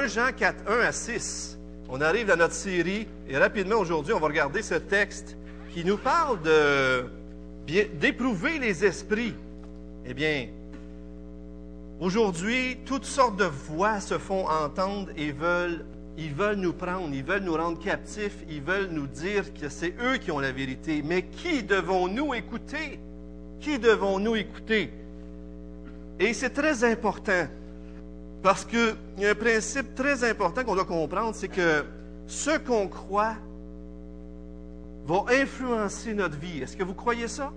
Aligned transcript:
1 0.00 0.06
Jean 0.06 0.32
4, 0.32 0.64
1 0.66 0.80
à 0.80 0.92
6. 0.92 1.58
On 1.90 2.00
arrive 2.00 2.30
à 2.30 2.36
notre 2.36 2.54
série 2.54 3.06
et 3.28 3.36
rapidement 3.36 3.76
aujourd'hui, 3.76 4.14
on 4.14 4.18
va 4.18 4.28
regarder 4.28 4.62
ce 4.62 4.76
texte 4.76 5.36
qui 5.74 5.84
nous 5.84 5.98
parle 5.98 6.38
d'éprouver 7.66 8.58
les 8.58 8.82
esprits. 8.82 9.34
Eh 10.06 10.14
bien, 10.14 10.48
aujourd'hui, 12.00 12.78
toutes 12.86 13.04
sortes 13.04 13.36
de 13.36 13.44
voix 13.44 14.00
se 14.00 14.16
font 14.16 14.48
entendre 14.48 15.10
et 15.18 15.32
veulent, 15.32 15.84
ils 16.16 16.32
veulent 16.32 16.56
nous 16.56 16.72
prendre, 16.72 17.12
ils 17.12 17.24
veulent 17.24 17.42
nous 17.42 17.56
rendre 17.56 17.78
captifs, 17.78 18.38
ils 18.48 18.62
veulent 18.62 18.88
nous 18.90 19.06
dire 19.06 19.52
que 19.52 19.68
c'est 19.68 19.94
eux 20.02 20.16
qui 20.16 20.30
ont 20.30 20.38
la 20.38 20.52
vérité. 20.52 21.02
Mais 21.04 21.24
qui 21.24 21.62
devons-nous 21.62 22.32
écouter? 22.32 23.00
Qui 23.60 23.78
devons-nous 23.78 24.36
écouter? 24.36 24.94
Et 26.18 26.32
c'est 26.32 26.50
très 26.50 26.84
important 26.84 27.48
parce 28.42 28.64
qu'il 28.64 28.94
y 29.18 29.26
a 29.26 29.30
un 29.30 29.34
principe 29.34 29.94
très 29.94 30.28
important 30.28 30.64
qu'on 30.64 30.74
doit 30.74 30.84
comprendre, 30.84 31.34
c'est 31.34 31.48
que 31.48 31.84
ce 32.26 32.58
qu'on 32.58 32.88
croit 32.88 33.36
va 35.06 35.24
influencer 35.30 36.14
notre 36.14 36.38
vie. 36.38 36.60
Est-ce 36.60 36.76
que 36.76 36.84
vous 36.84 36.94
croyez 36.94 37.28
ça? 37.28 37.52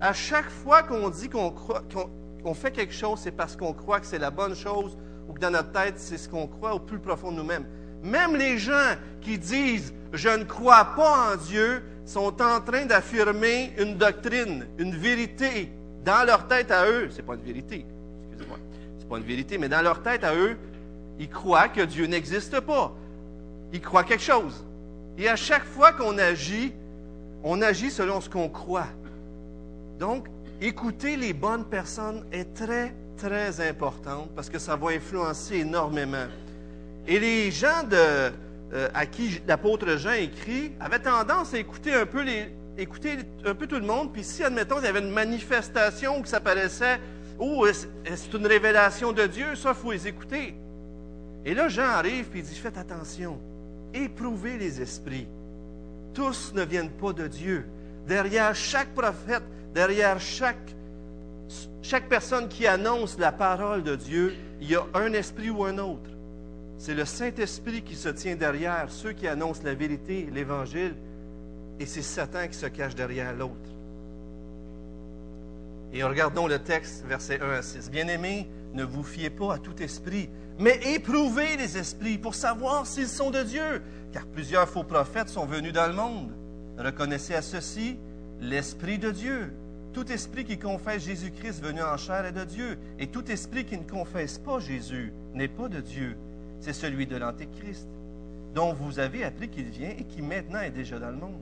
À 0.00 0.12
chaque 0.12 0.50
fois 0.50 0.82
qu'on 0.82 1.10
dit 1.10 1.28
qu'on 1.28 2.54
fait 2.54 2.70
quelque 2.70 2.94
chose, 2.94 3.20
c'est 3.22 3.32
parce 3.32 3.56
qu'on 3.56 3.72
croit 3.72 4.00
que 4.00 4.06
c'est 4.06 4.18
la 4.18 4.30
bonne 4.30 4.54
chose 4.54 4.96
ou 5.28 5.32
que 5.32 5.38
dans 5.38 5.50
notre 5.50 5.72
tête, 5.72 5.94
c'est 5.98 6.18
ce 6.18 6.28
qu'on 6.28 6.46
croit 6.46 6.74
au 6.74 6.80
plus 6.80 6.98
profond 6.98 7.30
de 7.30 7.36
nous-mêmes. 7.36 7.66
Même 8.02 8.34
les 8.34 8.58
gens 8.58 8.96
qui 9.20 9.38
disent 9.38 9.92
je 10.12 10.28
ne 10.28 10.44
crois 10.44 10.84
pas 10.96 11.32
en 11.32 11.36
Dieu 11.36 11.82
sont 12.04 12.42
en 12.42 12.60
train 12.60 12.84
d'affirmer 12.86 13.72
une 13.78 13.96
doctrine, 13.96 14.66
une 14.78 14.94
vérité 14.96 15.70
dans 16.04 16.26
leur 16.26 16.48
tête 16.48 16.70
à 16.70 16.86
eux. 16.88 17.08
Ce 17.10 17.18
n'est 17.18 17.22
pas 17.22 17.34
une 17.34 17.42
vérité, 17.42 17.86
excusez-moi. 18.30 18.58
Ce 19.02 19.04
n'est 19.04 19.10
pas 19.10 19.18
une 19.18 19.24
vérité, 19.24 19.58
mais 19.58 19.68
dans 19.68 19.82
leur 19.82 20.00
tête 20.00 20.22
à 20.22 20.36
eux, 20.36 20.56
ils 21.18 21.28
croient 21.28 21.68
que 21.68 21.80
Dieu 21.80 22.06
n'existe 22.06 22.60
pas. 22.60 22.94
Ils 23.72 23.80
croient 23.80 24.04
quelque 24.04 24.22
chose. 24.22 24.64
Et 25.18 25.28
à 25.28 25.34
chaque 25.34 25.64
fois 25.64 25.92
qu'on 25.92 26.18
agit, 26.18 26.72
on 27.42 27.62
agit 27.62 27.90
selon 27.90 28.20
ce 28.20 28.30
qu'on 28.30 28.48
croit. 28.48 28.86
Donc, 29.98 30.28
écouter 30.60 31.16
les 31.16 31.32
bonnes 31.32 31.64
personnes 31.64 32.24
est 32.30 32.54
très, 32.54 32.94
très 33.16 33.60
important 33.68 34.28
parce 34.36 34.48
que 34.48 34.60
ça 34.60 34.76
va 34.76 34.90
influencer 34.90 35.56
énormément. 35.56 36.26
Et 37.08 37.18
les 37.18 37.50
gens 37.50 37.82
euh, 37.92 38.30
à 38.94 39.04
qui 39.06 39.40
l'apôtre 39.48 39.96
Jean 39.96 40.12
écrit 40.12 40.70
avaient 40.78 41.00
tendance 41.00 41.54
à 41.54 41.58
écouter 41.58 41.92
un 41.92 42.06
peu, 42.06 42.22
les, 42.22 42.54
écouter 42.78 43.18
un 43.44 43.54
peu 43.54 43.66
tout 43.66 43.80
le 43.80 43.86
monde. 43.86 44.12
Puis 44.12 44.22
si, 44.22 44.44
admettons, 44.44 44.78
il 44.78 44.84
y 44.84 44.88
avait 44.88 45.00
une 45.00 45.10
manifestation 45.10 46.20
où 46.20 46.24
ça 46.24 46.38
paraissait, 46.38 47.00
oh, 47.38 47.66
c'est 47.70 48.34
une 48.34 48.46
révélation 48.46 49.12
de 49.12 49.26
Dieu, 49.26 49.54
ça, 49.54 49.70
il 49.70 49.74
faut 49.74 49.92
les 49.92 50.08
écouter. 50.08 50.54
Et 51.44 51.54
là, 51.54 51.68
Jean 51.68 51.88
arrive 51.88 52.26
et 52.34 52.38
il 52.38 52.44
dit, 52.44 52.54
faites 52.54 52.78
attention, 52.78 53.38
éprouvez 53.94 54.58
les 54.58 54.80
esprits 54.80 55.26
tous 56.14 56.52
ne 56.54 56.62
viennent 56.62 56.90
pas 56.90 57.12
de 57.12 57.26
Dieu. 57.26 57.66
Derrière 58.06 58.54
chaque 58.54 58.94
prophète, 58.94 59.42
derrière 59.74 60.20
chaque, 60.20 60.74
personne 62.08 62.48
qui 62.48 62.66
annonce 62.66 63.18
la 63.18 63.32
parole 63.32 63.82
de 63.82 63.96
Dieu, 63.96 64.34
il 64.60 64.70
y 64.70 64.76
a 64.76 64.84
un 64.94 65.12
esprit 65.12 65.50
ou 65.50 65.64
un 65.64 65.78
autre. 65.78 66.10
C'est 66.78 66.94
le 66.94 67.04
Saint-Esprit 67.04 67.82
qui 67.82 67.94
se 67.94 68.08
tient 68.08 68.34
derrière 68.34 68.86
ceux 68.90 69.12
qui 69.12 69.28
annoncent 69.28 69.62
la 69.64 69.74
vérité, 69.74 70.28
l'Évangile, 70.32 70.94
et 71.78 71.86
c'est 71.86 72.02
Satan 72.02 72.48
qui 72.48 72.56
se 72.56 72.66
cache 72.66 72.94
derrière 72.94 73.34
l'autre. 73.34 73.70
Et 75.92 76.02
regardons 76.02 76.46
le 76.46 76.58
texte, 76.58 77.04
versets 77.06 77.40
1 77.40 77.50
à 77.50 77.62
6. 77.62 77.90
Bien-aimés, 77.90 78.48
ne 78.72 78.84
vous 78.84 79.02
fiez 79.02 79.28
pas 79.28 79.54
à 79.54 79.58
tout 79.58 79.82
esprit, 79.82 80.30
mais 80.58 80.80
éprouvez 80.94 81.56
les 81.56 81.76
esprits 81.76 82.16
pour 82.16 82.34
savoir 82.34 82.86
s'ils 82.86 83.08
sont 83.08 83.30
de 83.30 83.42
Dieu, 83.42 83.82
car 84.12 84.26
plusieurs 84.26 84.68
faux 84.68 84.84
prophètes 84.84 85.28
sont 85.28 85.44
venus 85.44 85.72
dans 85.72 85.86
le 85.86 85.92
monde. 85.92 86.32
Reconnaissez 86.78 87.34
à 87.34 87.42
ceci 87.42 87.98
l'Esprit 88.40 88.98
de 88.98 89.10
Dieu. 89.10 89.52
Tout 89.92 90.10
esprit 90.10 90.44
qui 90.44 90.58
confesse 90.58 91.04
Jésus-Christ 91.04 91.62
venu 91.62 91.82
en 91.82 91.98
chair 91.98 92.24
est 92.24 92.32
de 92.32 92.44
Dieu, 92.44 92.78
et 92.98 93.08
tout 93.08 93.30
esprit 93.30 93.66
qui 93.66 93.76
ne 93.76 93.84
confesse 93.84 94.38
pas 94.38 94.58
Jésus 94.58 95.12
n'est 95.34 95.48
pas 95.48 95.68
de 95.68 95.80
Dieu. 95.80 96.16
C'est 96.60 96.72
celui 96.72 97.06
de 97.06 97.16
l'Antéchrist, 97.16 97.86
dont 98.54 98.72
vous 98.72 98.98
avez 98.98 99.24
appris 99.24 99.50
qu'il 99.50 99.68
vient 99.68 99.90
et 99.90 100.04
qui 100.04 100.22
maintenant 100.22 100.60
est 100.60 100.70
déjà 100.70 100.98
dans 100.98 101.10
le 101.10 101.16
monde. 101.16 101.40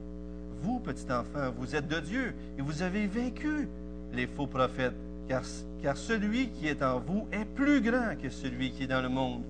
Vous, 0.63 0.81
petit 0.81 1.07
enfant, 1.13 1.53
vous 1.57 1.77
êtes 1.77 1.87
de 1.87 2.01
Dieu, 2.01 2.35
et 2.59 2.63
vous 2.63 2.83
avez 2.83 3.07
vaincu 3.07 3.69
les 4.13 4.27
faux 4.27 4.47
prophètes, 4.47 4.95
car, 5.29 5.43
car 5.83 5.97
celui 5.97 6.49
qui 6.49 6.69
est 6.69 6.83
en 6.83 6.99
vous 6.99 7.27
est 7.33 7.45
plus 7.45 7.81
grand 7.81 8.17
que 8.21 8.29
celui 8.29 8.71
qui 8.71 8.85
est 8.85 8.89
dans 8.89 9.03
le 9.03 9.09
monde. 9.09 9.43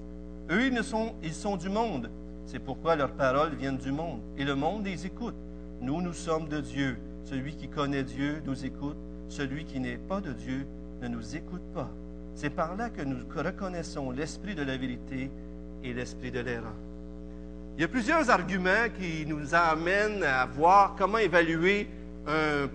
Eux, 0.50 0.66
ils, 0.66 0.84
sont, 0.84 1.14
ils 1.22 1.32
sont 1.32 1.56
du 1.56 1.68
monde, 1.68 2.10
c'est 2.46 2.58
pourquoi 2.58 2.96
leurs 2.96 3.12
paroles 3.12 3.54
viennent 3.54 3.78
du 3.78 3.92
monde, 3.92 4.20
et 4.36 4.44
le 4.44 4.54
monde 4.54 4.84
les 4.84 5.06
écoute. 5.06 5.36
Nous, 5.80 6.02
nous 6.02 6.12
sommes 6.12 6.48
de 6.48 6.60
Dieu. 6.60 6.98
Celui 7.24 7.54
qui 7.54 7.68
connaît 7.68 8.02
Dieu 8.02 8.42
nous 8.44 8.66
écoute. 8.66 8.96
Celui 9.28 9.64
qui 9.64 9.80
n'est 9.80 9.96
pas 9.96 10.20
de 10.20 10.32
Dieu 10.32 10.66
ne 11.00 11.08
nous 11.08 11.36
écoute 11.36 11.62
pas. 11.72 11.88
C'est 12.34 12.50
par 12.50 12.76
là 12.76 12.90
que 12.90 13.02
nous 13.02 13.18
reconnaissons 13.34 14.10
l'esprit 14.10 14.54
de 14.54 14.62
la 14.62 14.76
vérité 14.76 15.30
et 15.84 15.94
l'esprit 15.94 16.30
de 16.30 16.40
l'erreur. 16.40 16.74
Il 17.76 17.82
y 17.82 17.84
a 17.84 17.88
plusieurs 17.88 18.28
arguments 18.28 18.88
qui 18.98 19.24
nous 19.26 19.54
amènent 19.54 20.24
à 20.24 20.44
voir 20.44 20.96
comment 20.98 21.18
évaluer 21.18 21.88
un, 22.26 22.68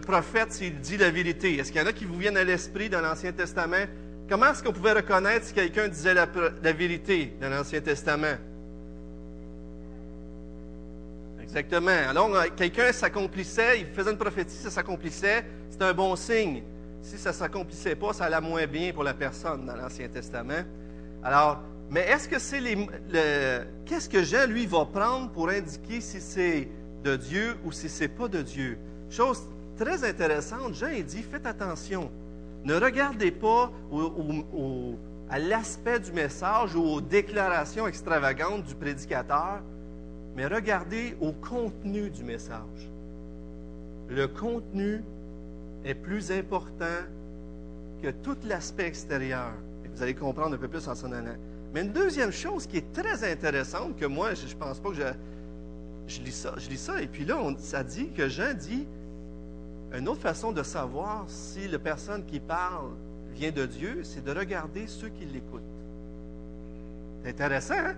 prophète 0.00 0.52
s'il 0.52 0.80
dit 0.80 0.96
la 0.96 1.10
vérité. 1.10 1.56
Est-ce 1.56 1.72
qu'il 1.72 1.80
y 1.80 1.84
en 1.84 1.88
a 1.88 1.92
qui 1.92 2.04
vous 2.04 2.16
viennent 2.16 2.36
à 2.36 2.44
l'esprit 2.44 2.88
dans 2.88 3.00
l'Ancien 3.00 3.32
Testament? 3.32 3.86
Comment 4.28 4.52
est-ce 4.52 4.62
qu'on 4.62 4.72
pouvait 4.72 4.92
reconnaître 4.92 5.46
si 5.46 5.52
quelqu'un 5.52 5.88
disait 5.88 6.14
la 6.14 6.72
vérité 6.72 7.36
dans 7.40 7.48
l'Ancien 7.48 7.80
Testament? 7.80 8.38
Exactement. 11.42 11.90
Alors, 12.08 12.30
quelqu'un 12.56 12.92
s'accomplissait, 12.92 13.80
il 13.80 13.86
faisait 13.86 14.10
une 14.10 14.16
prophétie, 14.16 14.56
ça 14.56 14.70
s'accomplissait, 14.70 15.44
c'est 15.68 15.82
un 15.82 15.92
bon 15.92 16.16
signe. 16.16 16.62
Si 17.02 17.18
ça 17.18 17.30
ne 17.30 17.34
s'accomplissait 17.34 17.96
pas, 17.96 18.12
ça 18.12 18.24
allait 18.24 18.40
moins 18.40 18.66
bien 18.66 18.92
pour 18.92 19.02
la 19.02 19.12
personne 19.12 19.66
dans 19.66 19.76
l'Ancien 19.76 20.08
Testament. 20.08 20.64
Alors, 21.22 21.60
mais 21.90 22.02
est-ce 22.08 22.26
que 22.26 22.38
c'est 22.38 22.60
les. 22.60 22.86
Qu'est-ce 23.84 24.08
que 24.08 24.22
Jean, 24.22 24.48
lui, 24.48 24.64
va 24.66 24.86
prendre 24.86 25.30
pour 25.30 25.50
indiquer 25.50 26.00
si 26.00 26.20
c'est 26.20 26.68
de 27.04 27.16
Dieu 27.16 27.56
ou 27.64 27.72
si 27.72 27.90
c'est 27.90 28.08
pas 28.08 28.28
de 28.28 28.40
Dieu? 28.40 28.78
Chose 29.10 29.42
très 29.82 30.04
intéressante, 30.04 30.74
Jean, 30.74 31.02
dit 31.02 31.22
faites 31.22 31.46
attention. 31.46 32.10
Ne 32.64 32.76
regardez 32.76 33.32
pas 33.32 33.72
à 35.28 35.38
l'aspect 35.40 35.98
du 35.98 36.12
message 36.12 36.76
ou 36.76 36.82
aux 36.82 37.00
déclarations 37.00 37.88
extravagantes 37.88 38.62
du 38.62 38.76
prédicateur, 38.76 39.60
mais 40.36 40.46
regardez 40.46 41.16
au 41.20 41.32
contenu 41.32 42.10
du 42.10 42.22
message. 42.22 42.90
Le 44.08 44.28
contenu 44.28 45.02
est 45.84 45.94
plus 45.94 46.30
important 46.30 47.02
que 48.02 48.10
tout 48.10 48.36
l'aspect 48.44 48.86
extérieur. 48.86 49.52
Et 49.84 49.88
vous 49.88 50.00
allez 50.00 50.14
comprendre 50.14 50.54
un 50.54 50.58
peu 50.58 50.68
plus 50.68 50.86
en 50.86 50.94
s'en 50.94 51.10
allant. 51.10 51.36
Mais 51.74 51.80
une 51.80 51.92
deuxième 51.92 52.30
chose 52.30 52.66
qui 52.66 52.76
est 52.76 52.92
très 52.92 53.28
intéressante, 53.28 53.96
que 53.98 54.06
moi, 54.06 54.34
je 54.34 54.46
ne 54.46 54.60
pense 54.60 54.78
pas 54.78 54.90
que 54.90 54.96
je, 54.96 55.02
je, 56.06 56.20
lis 56.20 56.32
ça, 56.32 56.54
je 56.58 56.68
lis 56.68 56.78
ça, 56.80 57.00
et 57.02 57.08
puis 57.08 57.24
là, 57.24 57.36
ça 57.58 57.82
dit 57.82 58.10
que 58.10 58.28
Jean 58.28 58.54
dit, 58.54 58.86
une 59.94 60.08
autre 60.08 60.20
façon 60.20 60.52
de 60.52 60.62
savoir 60.62 61.24
si 61.28 61.68
la 61.68 61.78
personne 61.78 62.24
qui 62.24 62.40
parle 62.40 62.90
vient 63.34 63.50
de 63.50 63.66
Dieu, 63.66 64.00
c'est 64.04 64.24
de 64.24 64.30
regarder 64.30 64.86
ceux 64.86 65.08
qui 65.08 65.24
l'écoutent. 65.24 65.60
C'est 67.22 67.30
intéressant, 67.30 67.74
hein? 67.76 67.94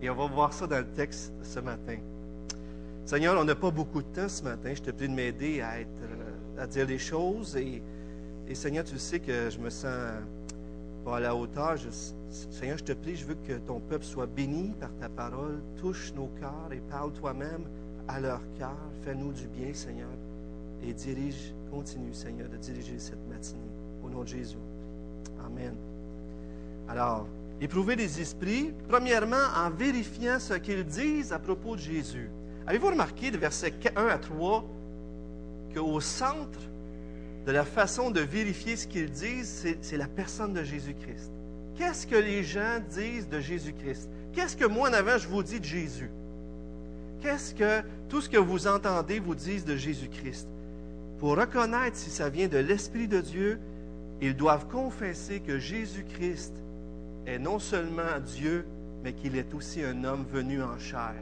Et 0.00 0.10
on 0.10 0.14
va 0.14 0.26
voir 0.26 0.52
ça 0.52 0.66
dans 0.66 0.78
le 0.78 0.86
texte 0.86 1.32
ce 1.42 1.60
matin. 1.60 1.96
Seigneur, 3.06 3.38
on 3.40 3.44
n'a 3.44 3.54
pas 3.54 3.70
beaucoup 3.70 4.02
de 4.02 4.08
temps 4.08 4.28
ce 4.28 4.42
matin. 4.42 4.72
Je 4.74 4.82
te 4.82 4.90
prie 4.90 5.08
de 5.08 5.14
m'aider 5.14 5.60
à, 5.60 5.74
euh, 5.76 6.66
dire 6.66 6.86
les 6.86 6.98
choses. 6.98 7.56
Et, 7.56 7.82
Seigneur, 8.54 8.84
tu 8.84 8.98
sais 8.98 9.20
que 9.20 9.50
je 9.50 9.58
me 9.58 9.70
sens 9.70 10.12
pas 11.04 11.16
à 11.16 11.20
la 11.20 11.34
hauteur. 11.34 11.76
Seigneur, 12.50 12.78
je 12.78 12.84
te 12.84 12.92
prie, 12.92 13.16
je 13.16 13.26
veux 13.26 13.36
que 13.46 13.54
ton 13.54 13.80
peuple 13.80 14.04
soit 14.04 14.26
béni 14.26 14.72
par 14.80 14.90
ta 15.00 15.08
parole. 15.08 15.62
Touche 15.80 16.12
nos 16.14 16.28
cœurs 16.40 16.70
et 16.72 16.80
parle 16.90 17.12
toi-même 17.12 17.64
à 18.08 18.20
leur 18.20 18.40
cœur. 18.58 18.76
Fais-nous 19.04 19.32
du 19.32 19.46
bien, 19.48 19.72
Seigneur. 19.74 20.08
Et 20.86 20.92
dirige, 20.92 21.54
continue, 21.70 22.12
Seigneur, 22.12 22.48
de 22.48 22.56
diriger 22.56 22.98
cette 22.98 23.26
matinée. 23.28 23.60
Au 24.04 24.10
nom 24.10 24.22
de 24.22 24.28
Jésus. 24.28 24.58
Amen. 25.46 25.74
Alors, 26.88 27.26
Éprouver 27.60 27.94
les 27.94 28.20
esprits, 28.20 28.72
premièrement, 28.88 29.46
en 29.56 29.70
vérifiant 29.70 30.38
ce 30.40 30.54
qu'ils 30.54 30.84
disent 30.84 31.32
à 31.32 31.38
propos 31.38 31.76
de 31.76 31.80
Jésus. 31.80 32.28
Avez-vous 32.66 32.88
remarqué, 32.88 33.30
de 33.30 33.38
versets 33.38 33.72
1 33.94 34.06
à 34.06 34.18
3, 34.18 34.64
qu'au 35.74 36.00
centre 36.00 36.58
de 37.46 37.52
la 37.52 37.64
façon 37.64 38.10
de 38.10 38.20
vérifier 38.20 38.76
ce 38.76 38.86
qu'ils 38.86 39.10
disent, 39.10 39.76
c'est 39.80 39.96
la 39.96 40.08
personne 40.08 40.52
de 40.52 40.64
Jésus-Christ? 40.64 41.30
Qu'est-ce 41.76 42.06
que 42.06 42.16
les 42.16 42.42
gens 42.42 42.80
disent 42.90 43.28
de 43.28 43.40
Jésus-Christ? 43.40 44.08
Qu'est-ce 44.32 44.56
que 44.56 44.64
moi, 44.64 44.90
en 44.90 44.92
avant, 44.92 45.18
je 45.18 45.28
vous 45.28 45.42
dis 45.42 45.60
de 45.60 45.64
Jésus? 45.64 46.10
Qu'est-ce 47.20 47.54
que 47.54 47.82
tout 48.08 48.20
ce 48.20 48.28
que 48.28 48.36
vous 48.36 48.66
entendez 48.66 49.20
vous 49.20 49.34
disent 49.34 49.64
de 49.64 49.76
Jésus-Christ? 49.76 50.48
Pour 51.24 51.38
reconnaître 51.38 51.96
si 51.96 52.10
ça 52.10 52.28
vient 52.28 52.48
de 52.48 52.58
l'Esprit 52.58 53.08
de 53.08 53.22
Dieu, 53.22 53.58
ils 54.20 54.36
doivent 54.36 54.66
confesser 54.68 55.40
que 55.40 55.58
Jésus-Christ 55.58 56.52
est 57.26 57.38
non 57.38 57.58
seulement 57.58 58.20
Dieu, 58.26 58.66
mais 59.02 59.14
qu'il 59.14 59.38
est 59.38 59.54
aussi 59.54 59.82
un 59.82 60.04
homme 60.04 60.26
venu 60.30 60.62
en 60.62 60.78
chair. 60.78 61.14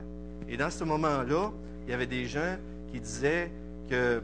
Et 0.49 0.57
dans 0.57 0.71
ce 0.71 0.83
moment-là, 0.83 1.53
il 1.87 1.93
y 1.93 1.95
avait 1.95 2.09
des 2.09 2.27
gens 2.27 2.57
qui 2.93 2.99
disaient 2.99 3.53
que, 3.89 4.21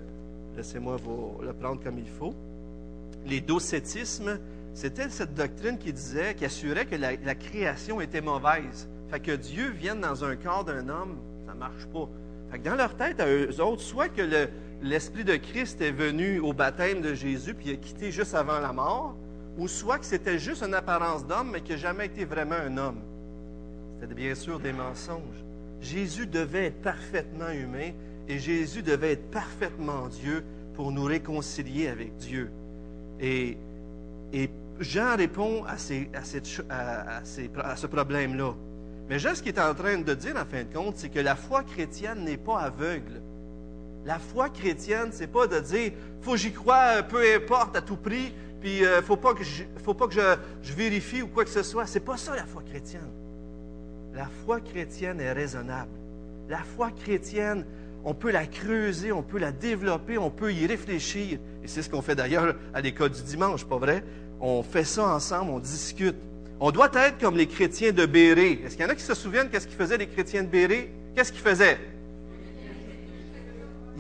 laissez-moi 0.57 0.97
vous 0.97 1.39
le 1.43 1.53
prendre 1.53 1.81
comme 1.81 1.99
il 2.01 2.09
faut, 2.09 2.35
les 3.25 3.41
docétismes, 3.41 4.41
c'était 4.75 5.09
cette 5.11 5.35
doctrine 5.35 5.79
qui 5.79 5.93
disait, 5.93 6.35
qui 6.35 6.45
assurait 6.45 6.87
que 6.87 6.97
la, 6.97 7.13
la 7.25 7.37
création 7.37 8.01
était 8.01 8.21
mauvaise. 8.21 8.89
Fait 9.13 9.21
que 9.21 9.31
Dieu 9.31 9.71
vienne 9.71 10.01
dans 10.01 10.25
un 10.25 10.35
corps 10.35 10.65
d'un 10.65 10.89
homme, 10.89 11.19
ça 11.47 11.55
ne 11.55 11.59
marche 11.61 11.87
pas. 11.87 12.09
Fait 12.51 12.59
que 12.59 12.65
dans 12.65 12.75
leur 12.75 12.97
tête, 12.97 13.21
à 13.21 13.29
eux 13.29 13.61
autres, 13.61 13.83
soit 13.83 14.09
que 14.09 14.23
l'Esprit 14.83 15.25
de 15.25 15.37
Christ 15.37 15.81
est 15.81 15.91
venu 15.91 16.41
au 16.41 16.53
baptême 16.53 17.01
de 17.01 17.15
Jésus 17.15 17.55
puis 17.55 17.69
il 17.69 17.73
a 17.75 17.77
quitté 17.77 18.11
juste 18.11 18.35
avant 18.35 18.61
la 18.61 18.73
mort, 18.73 19.17
ou 19.57 19.67
soit 19.67 19.99
que 19.99 20.07
c'était 20.07 20.39
juste 20.39 20.63
une 20.63 20.75
apparence 20.75 21.27
d'homme, 21.27 21.51
mais 21.53 21.61
qui 21.61 21.73
n'a 21.73 21.79
jamais 21.79 22.07
été 22.07 22.25
vraiment 22.25 22.55
un 22.55 22.77
homme. 22.77 23.01
C'était 24.01 24.15
bien 24.15 24.35
sûr 24.35 24.61
des 24.61 24.73
mensonges. 24.73 25.45
Jésus 25.81 26.27
devait 26.27 26.67
être 26.67 26.83
parfaitement 26.83 27.51
humain 27.51 27.91
et 28.29 28.39
Jésus 28.39 28.83
devait 28.83 29.13
être 29.13 29.31
parfaitement 29.31 30.09
Dieu 30.09 30.45
pour 30.75 30.93
nous 30.93 31.05
réconcilier 31.05 31.89
avec 31.89 32.17
Dieu. 32.17 32.51
Et, 33.21 33.57
Jean 34.81 35.17
répond 35.17 35.65
à 35.65 35.77
ce 35.77 37.87
problème-là. 37.89 38.55
Mais 39.09 39.19
Jean, 39.19 39.35
ce 39.35 39.43
qu'il 39.43 39.53
est 39.53 39.61
en 39.61 39.75
train 39.75 39.99
de 39.99 40.15
dire, 40.15 40.37
en 40.37 40.45
fin 40.45 40.63
de 40.63 40.73
compte, 40.73 40.99
c'est 40.99 41.09
que 41.09 41.19
la 41.19 41.35
foi 41.35 41.65
chrétienne 41.65 42.25
n'est 42.25 42.37
pas 42.37 42.61
aveugle. 42.61 43.21
La 44.05 44.19
foi 44.19 44.49
chrétienne, 44.49 45.11
c'est 45.13 45.27
pas 45.27 45.47
de 45.47 45.61
dire, 45.61 45.93
faut 46.21 46.33
que 46.33 46.39
j'y 46.39 46.53
croie, 46.53 47.03
peu 47.03 47.23
importe, 47.35 47.77
à 47.77 47.81
tout 47.81 47.97
prix, 47.97 48.33
puis 48.61 48.85
euh, 48.85 49.03
faut 49.03 49.17
pas 49.17 49.35
que, 49.35 49.45
je, 49.45 49.65
faut 49.85 49.95
pas 49.95 50.09
que 50.09 50.15
je, 50.15 50.73
vérifie 50.73 51.23
ou 51.23 51.29
quoi 51.29 51.45
que 51.45 51.51
ce 51.51 51.63
soit. 51.63 51.87
C'est 51.87 52.01
pas 52.01 52.17
ça 52.17 52.35
la 52.35 52.45
foi 52.45 52.63
chrétienne. 52.63 53.11
La 54.15 54.29
foi 54.45 54.61
chrétienne 54.61 55.21
est 55.21 55.33
raisonnable. 55.33 55.91
La 56.49 56.59
foi 56.59 56.91
chrétienne, 56.91 57.65
on 58.05 58.15
peut 58.15 58.31
la 58.31 58.47
creuser, 58.47 59.13
on 59.13 59.23
peut 59.23 59.39
la 59.39 59.53
développer, 59.53 60.19
on 60.19 60.31
peut 60.31 60.53
y 60.53 60.67
réfléchir. 60.67 61.39
Et 61.63 61.69
c'est 61.69 61.83
ce 61.83 61.91
qu'on 61.91 62.03
fait 62.03 62.15
d'ailleurs 62.15 62.57
à 62.73 62.81
l'école 62.81 63.11
du 63.11 63.23
dimanche, 63.23 63.65
pas 63.65 63.77
vrai? 63.77 64.03
On 64.41 64.63
fait 64.63 64.85
ça 64.85 65.07
ensemble, 65.15 65.51
on 65.51 65.59
discute. 65.59 66.17
On 66.61 66.71
doit 66.71 66.91
être 66.95 67.19
comme 67.19 67.37
les 67.37 67.47
chrétiens 67.47 67.93
de 67.93 68.07
Béré. 68.07 68.63
Est-ce 68.65 68.77
qu'il 68.77 68.85
y 68.85 68.89
en 68.89 68.91
a 68.91 68.95
qui 68.95 69.03
se 69.03 69.15
souviennent 69.15 69.49
qu'est-ce 69.51 69.69
qu'ils 69.69 69.77
faisaient 69.77 69.99
les 69.99 70.09
chrétiens 70.09 70.43
de 70.43 70.49
Béré? 70.49 70.93
Qu'est-ce 71.15 71.31
qu'ils 71.31 71.43
faisaient? 71.43 71.79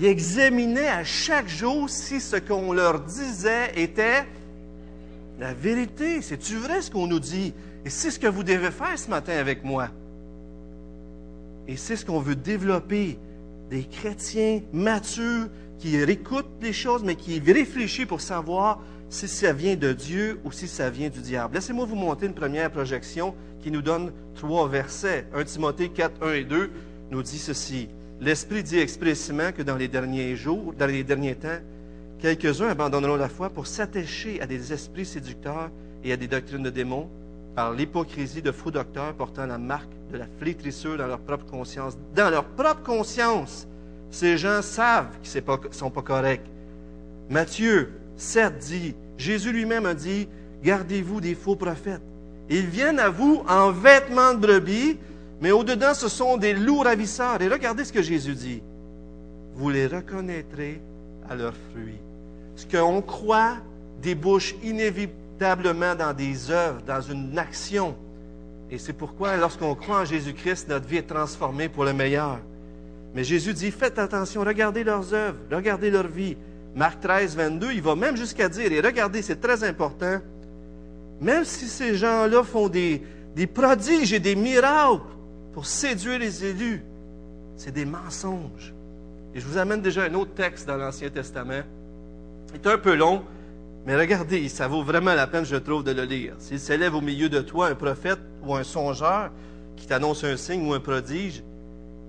Ils 0.00 0.06
examinaient 0.06 0.88
à 0.88 1.02
chaque 1.02 1.48
jour 1.48 1.90
si 1.90 2.20
ce 2.20 2.36
qu'on 2.36 2.72
leur 2.72 3.00
disait 3.00 3.72
était 3.74 4.24
la 5.40 5.52
vérité. 5.54 6.22
C'est-tu 6.22 6.56
vrai 6.56 6.82
ce 6.82 6.90
qu'on 6.90 7.08
nous 7.08 7.18
dit? 7.18 7.52
Et 7.84 7.90
c'est 7.90 8.10
ce 8.10 8.18
que 8.18 8.28
vous 8.28 8.44
devez 8.44 8.70
faire 8.70 8.96
ce 8.96 9.10
matin 9.10 9.36
avec 9.36 9.64
moi. 9.64 9.88
Et 11.66 11.76
c'est 11.76 11.96
ce 11.96 12.04
qu'on 12.04 12.20
veut 12.20 12.36
développer. 12.36 13.18
Des 13.70 13.84
chrétiens 13.84 14.62
matures 14.72 15.48
qui 15.78 15.96
écoutent 15.96 16.46
les 16.62 16.72
choses, 16.72 17.02
mais 17.04 17.16
qui 17.16 17.38
réfléchissent 17.40 18.06
pour 18.06 18.20
savoir 18.20 18.80
si 19.10 19.28
ça 19.28 19.52
vient 19.52 19.76
de 19.76 19.92
Dieu 19.92 20.40
ou 20.44 20.52
si 20.52 20.68
ça 20.68 20.90
vient 20.90 21.08
du 21.08 21.20
diable. 21.20 21.54
Laissez-moi 21.54 21.84
vous 21.84 21.94
montrer 21.94 22.26
une 22.26 22.34
première 22.34 22.70
projection 22.70 23.34
qui 23.60 23.70
nous 23.70 23.82
donne 23.82 24.12
trois 24.34 24.68
versets. 24.68 25.26
1 25.34 25.44
Timothée 25.44 25.88
4, 25.90 26.22
1 26.22 26.32
et 26.32 26.44
2 26.44 26.70
nous 27.10 27.22
dit 27.22 27.38
ceci. 27.38 27.88
L'Esprit 28.20 28.64
dit 28.64 28.78
expressément 28.78 29.52
que 29.52 29.62
dans 29.62 29.76
les 29.76 29.86
derniers 29.86 30.34
jours, 30.34 30.74
dans 30.76 30.86
les 30.86 31.04
derniers 31.04 31.36
temps, 31.36 31.60
quelques-uns 32.18 32.68
abandonneront 32.68 33.16
la 33.16 33.28
foi 33.28 33.48
pour 33.48 33.68
s'attacher 33.68 34.40
à 34.40 34.46
des 34.46 34.72
esprits 34.72 35.06
séducteurs 35.06 35.70
et 36.02 36.12
à 36.12 36.16
des 36.16 36.26
doctrines 36.26 36.62
de 36.62 36.70
démons 36.70 37.08
par 37.54 37.72
l'hypocrisie 37.72 38.42
de 38.42 38.50
faux 38.50 38.72
docteurs 38.72 39.14
portant 39.14 39.46
la 39.46 39.58
marque 39.58 39.90
de 40.12 40.18
la 40.18 40.26
flétrissure 40.38 40.96
dans 40.96 41.06
leur 41.06 41.20
propre 41.20 41.46
conscience. 41.46 41.96
Dans 42.14 42.30
leur 42.30 42.44
propre 42.44 42.82
conscience, 42.82 43.68
ces 44.10 44.36
gens 44.36 44.62
savent 44.62 45.16
qu'ils 45.22 45.42
ne 45.42 45.72
sont 45.72 45.90
pas 45.90 46.02
corrects. 46.02 46.46
Matthieu 47.30 47.92
7 48.16 48.58
dit, 48.58 48.94
Jésus 49.16 49.52
lui-même 49.52 49.86
a 49.86 49.94
dit, 49.94 50.28
gardez-vous 50.64 51.20
des 51.20 51.34
faux 51.34 51.56
prophètes. 51.56 52.02
Ils 52.50 52.66
viennent 52.66 52.98
à 52.98 53.10
vous 53.10 53.44
en 53.48 53.70
vêtements 53.70 54.34
de 54.34 54.38
brebis, 54.38 54.96
mais 55.40 55.52
au-dedans, 55.52 55.94
ce 55.94 56.08
sont 56.08 56.36
des 56.36 56.52
loups 56.52 56.80
ravisseurs. 56.80 57.40
Et 57.40 57.48
regardez 57.48 57.84
ce 57.84 57.92
que 57.92 58.02
Jésus 58.02 58.34
dit. 58.34 58.62
Vous 59.54 59.70
les 59.70 59.86
reconnaîtrez 59.86 60.80
à 61.28 61.34
leurs 61.34 61.54
fruits. 61.70 62.00
Ce 62.56 62.66
qu'on 62.66 63.02
croit 63.02 63.56
débouche 64.02 64.54
inévitablement 64.62 65.94
dans 65.94 66.12
des 66.12 66.50
œuvres, 66.50 66.80
dans 66.86 67.00
une 67.00 67.38
action. 67.38 67.96
Et 68.70 68.78
c'est 68.78 68.92
pourquoi, 68.92 69.36
lorsqu'on 69.36 69.74
croit 69.74 70.00
en 70.00 70.04
Jésus-Christ, 70.04 70.68
notre 70.68 70.86
vie 70.86 70.98
est 70.98 71.06
transformée 71.06 71.68
pour 71.68 71.84
le 71.84 71.92
meilleur. 71.92 72.38
Mais 73.14 73.24
Jésus 73.24 73.54
dit, 73.54 73.70
faites 73.70 73.98
attention, 73.98 74.42
regardez 74.42 74.84
leurs 74.84 75.14
œuvres, 75.14 75.38
regardez 75.50 75.90
leur 75.90 76.06
vie. 76.06 76.36
Marc 76.74 77.00
13, 77.00 77.36
22, 77.36 77.72
il 77.72 77.82
va 77.82 77.94
même 77.94 78.16
jusqu'à 78.16 78.48
dire, 78.48 78.70
et 78.70 78.80
regardez, 78.80 79.22
c'est 79.22 79.40
très 79.40 79.64
important, 79.64 80.18
même 81.20 81.44
si 81.44 81.66
ces 81.66 81.96
gens-là 81.96 82.44
font 82.44 82.68
des, 82.68 83.02
des 83.34 83.46
prodiges 83.46 84.12
et 84.12 84.20
des 84.20 84.36
miracles 84.36 85.00
pour 85.58 85.66
séduire 85.66 86.20
les 86.20 86.44
élus, 86.44 86.84
c'est 87.56 87.72
des 87.72 87.84
mensonges. 87.84 88.72
Et 89.34 89.40
je 89.40 89.44
vous 89.44 89.58
amène 89.58 89.82
déjà 89.82 90.04
un 90.04 90.14
autre 90.14 90.32
texte 90.32 90.68
dans 90.68 90.76
l'Ancien 90.76 91.10
Testament. 91.10 91.64
C'est 92.52 92.64
un 92.68 92.78
peu 92.78 92.94
long, 92.94 93.24
mais 93.84 93.96
regardez, 93.96 94.48
ça 94.48 94.68
vaut 94.68 94.84
vraiment 94.84 95.14
la 95.14 95.26
peine, 95.26 95.44
je 95.44 95.56
trouve, 95.56 95.82
de 95.82 95.90
le 95.90 96.04
lire. 96.04 96.34
S'il 96.38 96.60
s'élève 96.60 96.94
au 96.94 97.00
milieu 97.00 97.28
de 97.28 97.40
toi 97.40 97.66
un 97.66 97.74
prophète 97.74 98.20
ou 98.44 98.54
un 98.54 98.62
songeur 98.62 99.32
qui 99.74 99.88
t'annonce 99.88 100.22
un 100.22 100.36
signe 100.36 100.64
ou 100.64 100.74
un 100.74 100.78
prodige, 100.78 101.42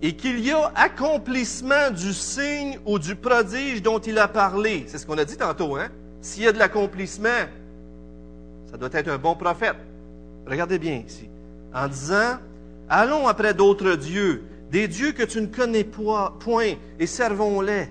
et 0.03 0.15
qu'il 0.15 0.45
y 0.45 0.51
a 0.51 0.71
accomplissement 0.75 1.89
du 1.89 2.13
signe 2.13 2.77
ou 2.85 2.99
du 2.99 3.15
prodige 3.15 3.81
dont 3.81 3.97
il 3.97 4.19
a 4.19 4.27
parlé. 4.27 4.83
C'est 4.85 4.99
ce 4.99 5.07
qu'on 5.07 5.17
a 5.17 5.25
dit 5.25 5.37
tantôt, 5.37 5.75
hein? 5.75 5.87
S'il 6.21 6.43
y 6.43 6.47
a 6.47 6.51
de 6.51 6.59
l'accomplissement, 6.59 7.47
ça 8.69 8.77
doit 8.77 8.89
être 8.93 9.07
un 9.07 9.17
bon 9.17 9.33
prophète. 9.33 9.77
Regardez 10.45 10.77
bien 10.77 11.01
ici. 11.07 11.27
En 11.73 11.87
disant, 11.87 12.37
allons 12.89 13.27
après 13.27 13.53
d'autres 13.53 13.95
dieux, 13.95 14.44
des 14.71 14.88
dieux 14.88 15.12
que 15.12 15.24
tu 15.24 15.41
ne 15.41 15.47
connais 15.47 15.83
point, 15.83 16.75
et 17.00 17.07
servons-les. 17.07 17.89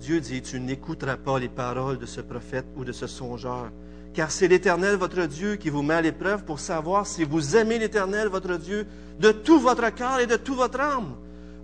Dieu 0.00 0.20
dit, 0.20 0.42
tu 0.42 0.58
n'écouteras 0.58 1.16
pas 1.16 1.38
les 1.38 1.48
paroles 1.48 1.98
de 1.98 2.06
ce 2.06 2.20
prophète 2.20 2.66
ou 2.76 2.84
de 2.84 2.92
ce 2.92 3.06
songeur, 3.06 3.70
car 4.14 4.30
c'est 4.30 4.48
l'Éternel 4.48 4.96
votre 4.96 5.26
Dieu 5.26 5.56
qui 5.56 5.68
vous 5.68 5.82
met 5.82 5.94
à 5.94 6.02
l'épreuve 6.02 6.44
pour 6.44 6.58
savoir 6.58 7.06
si 7.06 7.24
vous 7.24 7.56
aimez 7.56 7.78
l'Éternel 7.78 8.28
votre 8.28 8.56
Dieu 8.56 8.86
de 9.20 9.30
tout 9.30 9.60
votre 9.60 9.94
cœur 9.94 10.18
et 10.20 10.26
de 10.26 10.36
toute 10.36 10.56
votre 10.56 10.80
âme. 10.80 11.14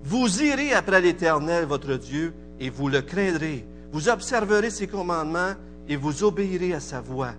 Vous 0.05 0.43
irez 0.43 0.73
après 0.73 1.01
l'Éternel 1.01 1.65
votre 1.65 1.95
Dieu 1.95 2.35
et 2.61 2.71
vous 2.71 2.89
le 2.89 3.01
craindrez. 3.01 3.67
Vous 3.91 4.09
observerez 4.09 4.71
ses 4.71 4.87
commandements 4.87 5.55
et 5.89 5.97
vous 5.97 6.23
obéirez 6.23 6.75
à 6.75 6.81
sa 6.81 7.01
voix. 7.01 7.33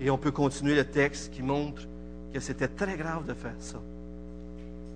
Et 0.00 0.10
on 0.10 0.18
peut 0.18 0.30
continuer 0.30 0.74
le 0.74 0.84
texte 0.84 1.32
qui 1.32 1.42
montre 1.42 1.82
que 2.32 2.40
c'était 2.40 2.68
très 2.68 2.96
grave 2.96 3.26
de 3.26 3.32
faire 3.32 3.54
ça. 3.58 3.80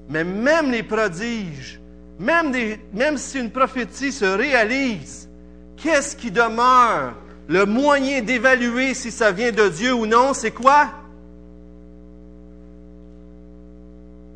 Mais 0.09 0.25
même 0.25 0.71
les 0.71 0.83
prodiges, 0.83 1.81
même, 2.19 3.17
si 3.17 3.39
une 3.39 3.51
prophétie 3.51 4.13
se 4.13 4.25
réalise, 4.25 5.29
qu'est-ce 5.77 6.17
qui 6.17 6.31
demeure 6.31 7.15
le 7.47 7.65
moyen 7.65 8.23
d'évaluer 8.23 8.95
si 8.95 9.11
ça 9.11 9.31
vient 9.31 9.53
de 9.53 9.69
Dieu 9.69 9.95
ou 9.95 10.07
non, 10.07 10.35
c'est 10.35 10.51
quoi? 10.51 10.89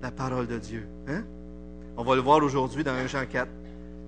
La 0.00 0.10
parole 0.10 0.46
de 0.46 0.58
Dieu. 0.58 0.86
Hein? 1.08 1.22
On 1.96 2.04
va 2.04 2.14
le 2.14 2.20
voir 2.20 2.42
aujourd'hui 2.42 2.84
dans 2.84 2.92
1 2.92 3.06
Jean 3.06 3.26
4. 3.26 3.48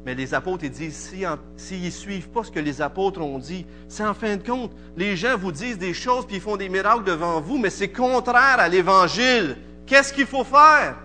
Mais 0.06 0.14
les 0.14 0.35
apôtres, 0.35 0.64
ils 0.64 0.71
disent, 0.71 1.14
s'ils 1.56 1.85
ne 1.85 1.90
suivent 1.90 2.28
pas 2.28 2.44
ce 2.44 2.50
que 2.50 2.61
les 2.61 2.83
apôtres 2.83 3.21
ont 3.21 3.38
dit, 3.38 3.66
c'est 3.88 4.04
en 4.04 4.12
fin 4.12 4.37
de 4.37 4.47
compte, 4.47 4.73
les 4.97 5.16
gens 5.16 5.37
vous 5.38 5.52
disent 5.52 5.78
des 5.78 5.94
choses 5.94 6.26
puis 6.26 6.37
ils 6.37 6.42
font 6.42 6.56
des 6.56 6.68
miracles 6.68 7.04
devant 7.04 7.40
vous, 7.40 7.56
mais 7.56 7.71
c'est 7.71 7.88
contraire 7.88 8.56
à 8.59 8.68
l'Évangile. 8.68 9.56
Qu'est-ce 9.87 10.12
qu'il 10.12 10.26
faut 10.26 10.44
faire? 10.44 10.97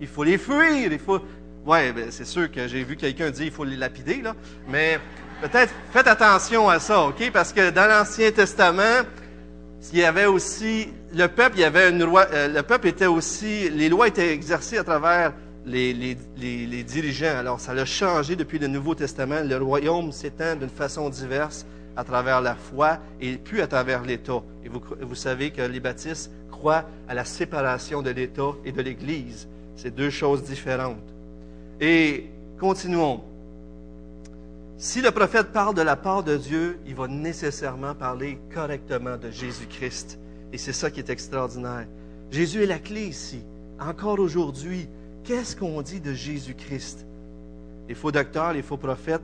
Il 0.00 0.06
faut 0.06 0.24
les 0.24 0.38
fuir. 0.38 0.92
Il 0.92 0.98
faut... 0.98 1.20
Oui, 1.66 1.92
ben, 1.92 2.10
c'est 2.10 2.26
sûr 2.26 2.50
que 2.50 2.68
j'ai 2.68 2.84
vu 2.84 2.96
quelqu'un 2.96 3.30
dire 3.30 3.44
qu'il 3.44 3.52
faut 3.52 3.64
les 3.64 3.76
lapider, 3.76 4.20
là. 4.20 4.34
Mais 4.68 4.98
Peut-être 5.40 5.74
faites 5.92 6.06
attention 6.06 6.70
à 6.70 6.78
ça, 6.78 7.02
OK? 7.02 7.30
Parce 7.30 7.52
que 7.52 7.70
dans 7.70 7.86
l'Ancien 7.86 8.30
Testament, 8.30 9.02
il 9.92 9.98
y 9.98 10.04
avait 10.04 10.24
aussi 10.24 10.88
le 11.14 11.26
peuple, 11.26 11.58
il 11.58 11.60
y 11.60 11.64
avait 11.64 11.90
une 11.90 12.02
loi, 12.02 12.26
euh, 12.32 12.48
le 12.48 12.62
peuple 12.62 12.88
était 12.88 13.06
aussi, 13.06 13.68
les 13.68 13.90
lois 13.90 14.08
étaient 14.08 14.32
exercées 14.32 14.78
à 14.78 14.84
travers 14.84 15.34
les, 15.66 15.92
les, 15.92 16.16
les, 16.38 16.82
dirigeants. 16.82 17.36
Alors, 17.38 17.60
ça 17.60 17.72
a 17.72 17.84
changé 17.84 18.36
depuis 18.36 18.58
le 18.58 18.68
Nouveau 18.68 18.94
Testament. 18.94 19.42
Le 19.44 19.56
royaume 19.58 20.12
s'étend 20.12 20.56
d'une 20.56 20.70
façon 20.70 21.10
diverse 21.10 21.66
à 21.96 22.04
travers 22.04 22.40
la 22.40 22.54
foi 22.54 22.98
et 23.20 23.36
puis 23.36 23.60
à 23.60 23.66
travers 23.66 24.02
l'État. 24.02 24.42
Et 24.64 24.70
vous, 24.70 24.80
vous 25.02 25.14
savez 25.14 25.50
que 25.50 25.60
les 25.60 25.80
baptistes 25.80 26.30
croient 26.50 26.84
à 27.06 27.12
la 27.12 27.26
séparation 27.26 28.00
de 28.00 28.10
l'État 28.10 28.52
et 28.64 28.72
de 28.72 28.80
l'Église. 28.80 29.46
C'est 29.76 29.94
deux 29.94 30.10
choses 30.10 30.42
différentes. 30.44 31.14
Et 31.80 32.26
continuons. 32.58 33.22
Si 34.76 35.00
le 35.00 35.10
prophète 35.10 35.52
parle 35.52 35.74
de 35.74 35.82
la 35.82 35.96
part 35.96 36.22
de 36.22 36.36
Dieu, 36.36 36.78
il 36.86 36.94
va 36.94 37.08
nécessairement 37.08 37.94
parler 37.94 38.38
correctement 38.52 39.16
de 39.16 39.30
Jésus-Christ. 39.30 40.18
Et 40.52 40.58
c'est 40.58 40.72
ça 40.72 40.90
qui 40.90 41.00
est 41.00 41.10
extraordinaire. 41.10 41.86
Jésus 42.30 42.62
est 42.62 42.66
la 42.66 42.78
clé 42.78 43.02
ici. 43.06 43.42
Encore 43.80 44.18
aujourd'hui, 44.18 44.88
qu'est-ce 45.24 45.56
qu'on 45.56 45.82
dit 45.82 46.00
de 46.00 46.12
Jésus-Christ? 46.12 47.06
Les 47.88 47.94
faux 47.94 48.12
docteurs, 48.12 48.52
les 48.52 48.62
faux 48.62 48.76
prophètes, 48.76 49.22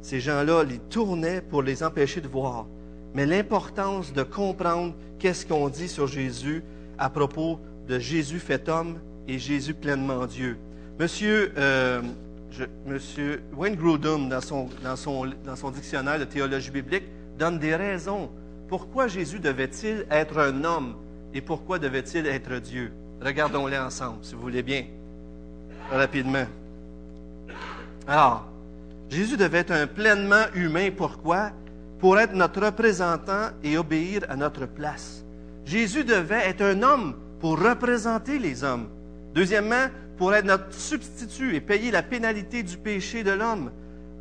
ces 0.00 0.20
gens-là 0.20 0.64
les 0.64 0.78
tournaient 0.78 1.40
pour 1.40 1.62
les 1.62 1.82
empêcher 1.82 2.20
de 2.20 2.28
voir. 2.28 2.66
Mais 3.14 3.26
l'importance 3.26 4.12
de 4.12 4.22
comprendre 4.22 4.94
qu'est-ce 5.18 5.46
qu'on 5.46 5.68
dit 5.68 5.88
sur 5.88 6.06
Jésus 6.06 6.62
à 6.98 7.10
propos 7.10 7.60
de 7.86 7.98
Jésus 7.98 8.38
fait 8.38 8.68
homme 8.68 8.98
et 9.28 9.38
Jésus 9.38 9.74
pleinement 9.74 10.26
Dieu. 10.26 10.56
Monsieur, 10.98 11.52
euh, 11.56 12.02
Monsieur 12.86 13.42
Wayne 13.56 13.76
Grudem, 13.76 14.28
dans 14.28 14.40
son, 14.40 14.68
dans, 14.82 14.96
son, 14.96 15.30
dans 15.44 15.56
son 15.56 15.70
dictionnaire 15.70 16.18
de 16.18 16.24
théologie 16.24 16.70
biblique, 16.70 17.04
donne 17.38 17.58
des 17.58 17.74
raisons. 17.74 18.30
Pourquoi 18.68 19.08
Jésus 19.08 19.38
devait-il 19.38 20.06
être 20.10 20.38
un 20.38 20.64
homme 20.64 20.94
et 21.34 21.40
pourquoi 21.40 21.78
devait-il 21.78 22.26
être 22.26 22.56
Dieu? 22.60 22.92
Regardons-les 23.20 23.78
ensemble, 23.78 24.18
si 24.22 24.34
vous 24.34 24.42
voulez 24.42 24.62
bien, 24.62 24.84
rapidement. 25.90 26.46
Alors, 28.06 28.46
Jésus 29.08 29.36
devait 29.36 29.58
être 29.58 29.72
un 29.72 29.86
pleinement 29.86 30.44
humain. 30.54 30.90
Pourquoi? 30.96 31.50
Pour 31.98 32.18
être 32.18 32.34
notre 32.34 32.64
représentant 32.64 33.50
et 33.62 33.76
obéir 33.78 34.22
à 34.28 34.36
notre 34.36 34.66
place. 34.66 35.24
Jésus 35.64 36.02
devait 36.04 36.48
être 36.48 36.62
un 36.62 36.82
homme 36.82 37.14
pour 37.40 37.60
représenter 37.60 38.38
les 38.38 38.64
hommes. 38.64 38.88
Deuxièmement, 39.34 39.86
pour 40.16 40.34
être 40.34 40.44
notre 40.44 40.72
substitut 40.72 41.54
et 41.54 41.60
payer 41.60 41.90
la 41.90 42.02
pénalité 42.02 42.62
du 42.62 42.76
péché 42.76 43.24
de 43.24 43.30
l'homme. 43.30 43.70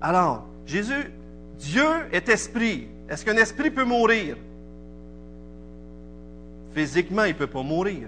Alors, 0.02 0.48
Jésus, 0.66 1.12
Dieu 1.60 1.88
est 2.12 2.30
esprit. 2.30 2.88
Est-ce 3.10 3.26
qu'un 3.26 3.38
esprit 3.38 3.70
peut 3.70 3.84
mourir? 3.84 4.38
Physiquement, 6.74 7.26
il 7.26 7.34
ne 7.34 7.38
peut 7.38 7.48
pas 7.48 7.62
mourir. 7.62 8.08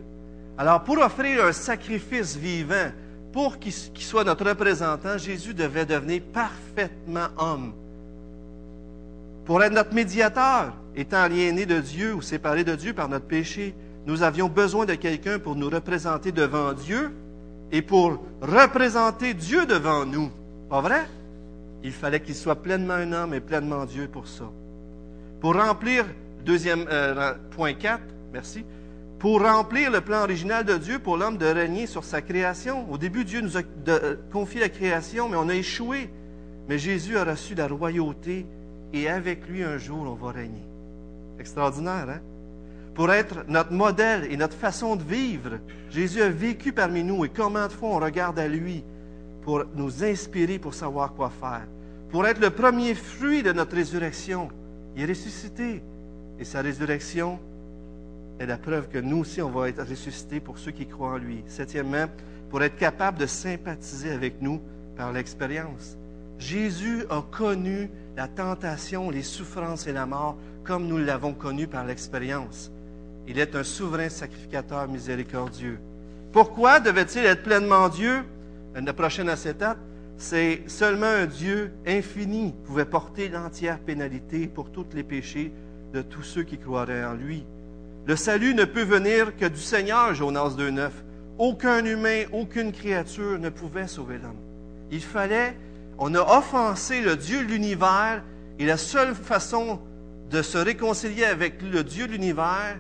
Alors, 0.58 0.84
pour 0.84 0.98
offrir 1.00 1.46
un 1.46 1.52
sacrifice 1.52 2.38
vivant, 2.38 2.92
pour 3.34 3.60
qu'il 3.60 3.74
soit 3.74 4.24
notre 4.24 4.48
représentant, 4.48 5.18
Jésus 5.18 5.54
devait 5.54 5.86
devenir 5.86 6.22
parfaitement 6.32 7.28
homme. 7.38 7.74
Pour 9.46 9.62
être 9.64 9.74
notre 9.74 9.94
médiateur, 9.94 10.74
étant 10.96 11.18
aliéné 11.18 11.66
de 11.66 11.80
Dieu 11.82 12.14
ou 12.14 12.22
séparé 12.22 12.64
de 12.64 12.76
Dieu 12.76 12.94
par 12.94 13.10
notre 13.10 13.26
péché, 13.26 13.74
nous 14.06 14.24
avions 14.24 14.50
besoin 14.50 14.86
de 14.86 14.96
quelqu'un 14.96 15.40
pour 15.40 15.56
nous 15.56 15.70
représenter 15.70 16.32
devant 16.32 16.74
Dieu 16.74 17.12
et 17.72 17.82
pour 17.82 18.24
représenter 18.42 19.34
Dieu 19.34 19.66
devant 19.66 20.06
nous. 20.06 20.30
Pas 20.70 20.82
vrai? 20.82 21.08
Il 21.84 21.92
fallait 21.92 22.22
qu'il 22.22 22.36
soit 22.36 22.62
pleinement 22.62 22.94
un 22.94 23.12
homme 23.12 23.34
et 23.34 23.40
pleinement 23.40 23.86
Dieu 23.86 24.08
pour 24.08 24.28
ça. 24.28 24.46
Pour 25.42 25.56
remplir, 25.56 26.06
deuxième 26.46 26.86
euh, 26.90 27.34
point 27.52 27.74
4, 27.74 28.02
merci, 28.32 28.66
pour 29.20 29.42
remplir 29.42 29.90
le 29.90 30.02
plan 30.02 30.24
original 30.24 30.66
de 30.66 30.78
Dieu 30.78 31.00
pour 31.00 31.18
l'homme 31.18 31.38
de 31.38 31.46
régner 31.46 31.88
sur 31.88 32.04
sa 32.04 32.22
création. 32.22 32.90
Au 32.92 32.98
début, 32.98 33.24
Dieu 33.24 33.42
nous 33.42 33.58
a 33.58 33.62
euh, 33.88 34.16
confié 34.32 34.60
la 34.60 34.70
création, 34.70 35.30
mais 35.30 35.38
on 35.38 35.50
a 35.50 35.56
échoué. 35.56 36.10
Mais 36.68 36.78
Jésus 36.78 37.18
a 37.18 37.24
reçu 37.24 37.56
la 37.56 37.68
royauté 37.68 38.46
et 38.94 39.10
avec 39.10 39.48
lui 39.48 39.64
un 39.64 39.78
jour 39.78 40.06
on 40.08 40.14
va 40.14 40.32
régner. 40.32 40.64
Extraordinaire, 41.40 42.08
hein? 42.10 42.22
Pour 42.96 43.12
être 43.12 43.44
notre 43.48 43.72
modèle 43.72 44.28
et 44.32 44.38
notre 44.38 44.56
façon 44.56 44.96
de 44.96 45.04
vivre, 45.04 45.60
Jésus 45.90 46.22
a 46.22 46.30
vécu 46.30 46.72
parmi 46.74 47.04
nous 47.04 47.26
et 47.26 47.30
combien 47.30 47.68
de 47.68 47.74
fois 47.74 47.90
on 47.90 48.00
regarde 48.00 48.38
à 48.38 48.48
lui 48.48 48.84
pour 49.42 49.64
nous 49.76 50.04
inspirer 50.04 50.60
pour 50.60 50.74
savoir 50.74 51.14
quoi 51.14 51.32
faire. 51.32 51.68
Pour 52.10 52.28
être 52.28 52.40
le 52.40 52.52
premier 52.52 52.94
fruit 52.94 53.42
de 53.42 53.52
notre 53.52 53.76
résurrection, 53.76 54.50
il 54.96 55.04
est 55.04 55.08
ressuscité. 55.08 55.82
Et 56.40 56.46
sa 56.46 56.62
résurrection 56.62 57.40
est 58.40 58.46
la 58.46 58.58
preuve 58.58 58.88
que 58.90 59.00
nous 59.00 59.20
aussi, 59.20 59.42
on 59.42 59.50
va 59.50 59.70
être 59.70 59.84
ressuscités 59.84 60.40
pour 60.40 60.58
ceux 60.60 60.72
qui 60.72 60.86
croient 60.86 61.14
en 61.14 61.18
lui. 61.18 61.44
Septièmement, 61.48 62.06
pour 62.50 62.62
être 62.62 62.78
capable 62.78 63.18
de 63.18 63.26
sympathiser 63.26 64.12
avec 64.12 64.40
nous 64.42 64.62
par 64.96 65.12
l'expérience. 65.12 65.98
Jésus 66.38 67.06
a 67.10 67.24
connu 67.32 67.90
la 68.16 68.28
tentation, 68.28 69.10
les 69.10 69.24
souffrances 69.24 69.88
et 69.88 69.94
la 69.94 70.06
mort 70.06 70.38
comme 70.64 70.88
nous 70.88 70.98
l'avons 70.98 71.34
connu 71.34 71.68
par 71.68 71.86
l'expérience. 71.86 72.72
Il 73.28 73.40
est 73.40 73.56
un 73.56 73.64
souverain 73.64 74.10
sacrificateur 74.10 74.88
miséricordieux. 74.88 75.80
Pourquoi 76.32 76.80
devait-il 76.80 77.26
être 77.26 77.44
pleinement 77.44 77.90
Dieu? 77.90 78.24
La 78.76 78.94
prochaine 78.94 79.30
acétate, 79.30 79.78
c'est 80.18 80.64
seulement 80.68 81.06
un 81.06 81.26
Dieu 81.26 81.72
infini 81.86 82.54
pouvait 82.66 82.86
porter 82.86 83.30
l'entière 83.30 83.80
pénalité 83.80 84.48
pour 84.48 84.72
tous 84.72 84.88
les 84.94 85.04
péchés 85.04 85.52
de 85.94 86.02
tous 86.02 86.24
ceux 86.24 86.44
qui 86.44 86.58
croiraient 86.58 87.06
en 87.06 87.14
lui. 87.14 87.46
Le 88.06 88.16
salut 88.16 88.54
ne 88.54 88.66
peut 88.66 88.84
venir 88.84 89.36
que 89.38 89.46
du 89.46 89.60
Seigneur, 89.60 90.14
Jonas 90.14 90.56
2.9. 90.58 90.90
Aucun 91.38 91.86
humain, 91.86 92.24
aucune 92.32 92.72
créature 92.72 93.40
ne 93.40 93.50
pouvait 93.50 93.88
sauver 93.88 94.18
l'homme. 94.18 94.42
Il 94.92 95.02
fallait, 95.02 95.56
on 95.98 96.14
a 96.16 96.38
offensé 96.38 97.02
le 97.02 97.16
Dieu 97.16 97.44
de 97.46 97.52
l'univers, 97.52 98.24
et 98.60 98.66
la 98.66 98.78
seule 98.78 99.16
façon 99.16 99.80
de 100.30 100.42
se 100.42 100.58
réconcilier 100.58 101.26
avec 101.26 101.62
le 101.62 101.84
Dieu 101.84 102.08
de 102.08 102.12
l'univers, 102.12 102.78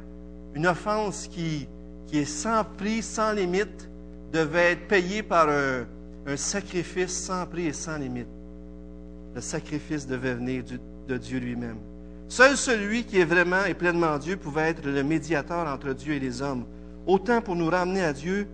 une 0.55 0.67
offense 0.67 1.27
qui, 1.27 1.67
est 2.13 2.25
sans 2.25 2.63
prix, 2.63 3.01
sans 3.01 3.33
limite, 3.33 3.89
devait 4.31 4.73
être 4.73 4.87
payée 4.87 5.23
par 5.23 5.49
un 5.49 6.37
sacrifice 6.37 7.11
sans 7.11 7.45
prix 7.45 7.67
et 7.67 7.73
sans 7.73 7.97
limite. 7.97 8.27
Le 9.35 9.41
sacrifice 9.41 10.05
devait 10.05 10.35
venir 10.35 10.63
de 11.07 11.17
Dieu 11.17 11.39
lui-même. 11.39 11.77
Seul 12.27 12.57
celui 12.57 13.03
qui 13.03 13.19
est 13.19 13.25
vraiment 13.25 13.65
et 13.65 13.73
pleinement 13.73 14.17
Dieu 14.17 14.37
pouvait 14.37 14.69
être 14.69 14.85
le 14.85 15.03
médiateur 15.03 15.67
entre 15.67 15.93
Dieu 15.93 16.13
et 16.13 16.19
les 16.19 16.41
hommes, 16.41 16.65
autant 17.05 17.41
pour 17.41 17.55
nous 17.55 17.69
ramener 17.69 18.03
à 18.03 18.13
Dieu 18.13 18.47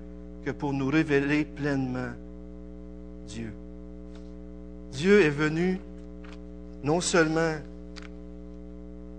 que 0.44 0.52
pour 0.52 0.74
nous 0.74 0.88
révéler 0.88 1.46
pleinement 1.46 2.12
Dieu. 3.28 3.54
Dieu 4.92 5.22
est 5.22 5.30
venu 5.30 5.80
non 6.84 7.00
seulement 7.00 7.56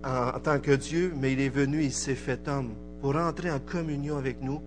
en, 0.04 0.38
tant 0.40 0.58
que 0.58 0.72
Dieu, 0.72 1.12
mais 1.16 1.32
il 1.32 1.40
est 1.40 1.48
venu, 1.48 1.82
il 1.82 1.92
s'est 1.92 2.14
fait 2.14 2.48
homme 2.48 2.74
pour 3.00 3.16
entrer 3.16 3.50
en 3.50 3.58
communion 3.58 4.16
avec 4.16 4.42
nous, 4.42 4.60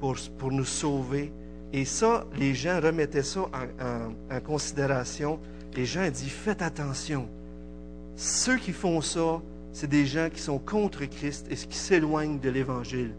pour, 0.00 0.16
pour 0.38 0.52
nous 0.52 0.64
sauver. 0.64 1.32
Et 1.72 1.84
ça, 1.84 2.26
les 2.36 2.54
gens 2.54 2.80
remettaient 2.80 3.22
ça 3.22 3.42
en, 3.42 4.40
considération. 4.40 5.38
Les 5.74 5.84
gens 5.84 6.08
disent, 6.10 6.30
faites 6.30 6.62
attention 6.62 7.28
ceux 8.18 8.56
qui 8.56 8.72
font 8.72 9.00
ça, 9.00 9.40
c'est 9.72 9.86
des 9.86 10.04
gens 10.04 10.28
qui 10.28 10.40
sont 10.40 10.58
contre 10.58 11.04
Christ 11.04 11.46
et 11.50 11.54
qui 11.54 11.78
s'éloignent 11.78 12.40
de 12.40 12.50
l'Évangile. 12.50 13.12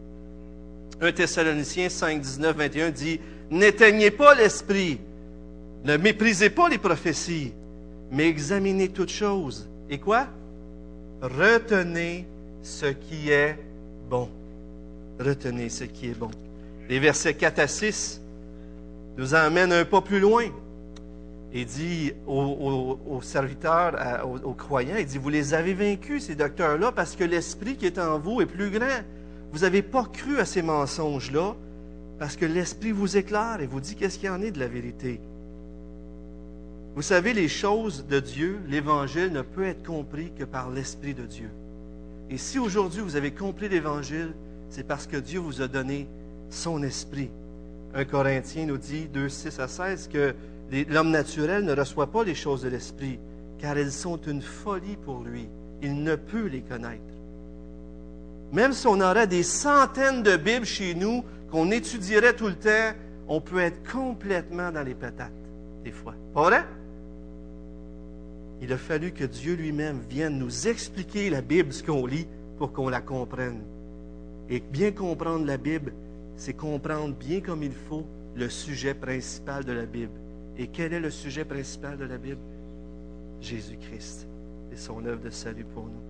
1 1.00 1.12
Thessaloniciens 1.12 1.88
5, 1.88 2.20
19, 2.20 2.56
21 2.56 2.90
dit 2.90 3.18
N'éteignez 3.50 4.10
pas 4.10 4.34
l'esprit, 4.34 5.00
ne 5.84 5.96
méprisez 5.96 6.50
pas 6.50 6.68
les 6.68 6.76
prophéties, 6.76 7.54
mais 8.12 8.28
examinez 8.28 8.88
toutes 8.88 9.10
choses. 9.10 9.70
Et 9.88 9.98
quoi? 9.98 10.26
Retenez 11.22 12.26
ce 12.62 12.86
qui 12.86 13.30
est 13.30 13.58
bon. 14.08 14.28
Retenez 15.18 15.68
ce 15.68 15.84
qui 15.84 16.08
est 16.08 16.18
bon. 16.18 16.30
Les 16.88 16.98
versets 16.98 17.34
4 17.34 17.58
à 17.58 17.66
6 17.68 18.20
nous 19.18 19.34
emmènent 19.34 19.72
un 19.72 19.84
pas 19.84 20.00
plus 20.00 20.20
loin. 20.20 20.44
Il 21.52 21.66
dit 21.66 22.12
aux, 22.26 23.20
serviteurs, 23.22 24.24
aux, 24.44 24.54
croyants, 24.54 24.96
il 24.98 25.04
dit, 25.04 25.18
vous 25.18 25.30
les 25.30 25.52
avez 25.52 25.74
vaincus, 25.74 26.24
ces 26.26 26.36
docteurs-là, 26.36 26.92
parce 26.92 27.16
que 27.16 27.24
l'esprit 27.24 27.76
qui 27.76 27.86
est 27.86 27.98
en 27.98 28.18
vous 28.18 28.40
est 28.40 28.46
plus 28.46 28.70
grand. 28.70 29.02
Vous 29.52 29.60
n'avez 29.60 29.82
pas 29.82 30.04
cru 30.04 30.38
à 30.38 30.44
ces 30.44 30.62
mensonges-là, 30.62 31.56
parce 32.20 32.36
que 32.36 32.46
l'esprit 32.46 32.92
vous 32.92 33.16
éclaire 33.16 33.58
et 33.60 33.66
vous 33.66 33.80
dit 33.80 33.96
qu'est-ce 33.96 34.18
qu'il 34.18 34.28
y 34.28 34.30
en 34.30 34.40
est 34.42 34.52
de 34.52 34.60
la 34.60 34.68
vérité. 34.68 35.20
Vous 37.00 37.06
savez, 37.06 37.32
les 37.32 37.48
choses 37.48 38.04
de 38.10 38.20
Dieu, 38.20 38.60
l'Évangile 38.68 39.32
ne 39.32 39.40
peut 39.40 39.64
être 39.64 39.86
compris 39.86 40.32
que 40.38 40.44
par 40.44 40.68
l'Esprit 40.68 41.14
de 41.14 41.24
Dieu. 41.24 41.48
Et 42.28 42.36
si 42.36 42.58
aujourd'hui 42.58 43.00
vous 43.00 43.16
avez 43.16 43.30
compris 43.30 43.70
l'Évangile, 43.70 44.34
c'est 44.68 44.86
parce 44.86 45.06
que 45.06 45.16
Dieu 45.16 45.40
vous 45.40 45.62
a 45.62 45.66
donné 45.66 46.06
son 46.50 46.82
Esprit. 46.82 47.30
Un 47.94 48.04
Corinthien 48.04 48.66
nous 48.66 48.76
dit, 48.76 49.06
2, 49.06 49.30
6 49.30 49.60
à 49.60 49.66
16, 49.66 50.08
que 50.12 50.34
L'homme 50.90 51.10
naturel 51.10 51.64
ne 51.64 51.74
reçoit 51.74 52.08
pas 52.08 52.22
les 52.22 52.34
choses 52.34 52.60
de 52.60 52.68
l'Esprit, 52.68 53.18
car 53.58 53.78
elles 53.78 53.92
sont 53.92 54.20
une 54.20 54.42
folie 54.42 54.98
pour 55.02 55.22
lui. 55.22 55.48
Il 55.80 56.02
ne 56.02 56.16
peut 56.16 56.48
les 56.48 56.60
connaître. 56.60 57.00
Même 58.52 58.74
si 58.74 58.86
on 58.86 59.00
aurait 59.00 59.26
des 59.26 59.42
centaines 59.42 60.22
de 60.22 60.36
Bibles 60.36 60.66
chez 60.66 60.94
nous, 60.94 61.24
qu'on 61.50 61.70
étudierait 61.70 62.36
tout 62.36 62.48
le 62.48 62.56
temps, 62.56 62.92
on 63.26 63.40
peut 63.40 63.60
être 63.60 63.90
complètement 63.90 64.70
dans 64.70 64.82
les 64.82 64.94
patates, 64.94 65.32
des 65.82 65.92
fois. 65.92 66.14
Pas 66.34 66.42
vrai? 66.42 66.64
Il 68.62 68.72
a 68.72 68.78
fallu 68.78 69.12
que 69.12 69.24
Dieu 69.24 69.54
lui-même 69.54 70.00
vienne 70.08 70.38
nous 70.38 70.68
expliquer 70.68 71.30
la 71.30 71.40
Bible, 71.40 71.72
ce 71.72 71.82
qu'on 71.82 72.06
lit, 72.06 72.26
pour 72.58 72.72
qu'on 72.72 72.88
la 72.88 73.00
comprenne. 73.00 73.62
Et 74.50 74.60
bien 74.60 74.92
comprendre 74.92 75.46
la 75.46 75.56
Bible, 75.56 75.92
c'est 76.36 76.52
comprendre 76.52 77.14
bien 77.14 77.40
comme 77.40 77.62
il 77.62 77.72
faut 77.72 78.04
le 78.34 78.48
sujet 78.48 78.94
principal 78.94 79.64
de 79.64 79.72
la 79.72 79.86
Bible. 79.86 80.12
Et 80.58 80.66
quel 80.66 80.92
est 80.92 81.00
le 81.00 81.10
sujet 81.10 81.44
principal 81.44 81.96
de 81.96 82.04
la 82.04 82.18
Bible? 82.18 82.40
Jésus-Christ 83.40 84.26
et 84.72 84.76
son 84.76 85.04
œuvre 85.06 85.22
de 85.22 85.30
salut 85.30 85.64
pour 85.64 85.84
nous. 85.84 86.02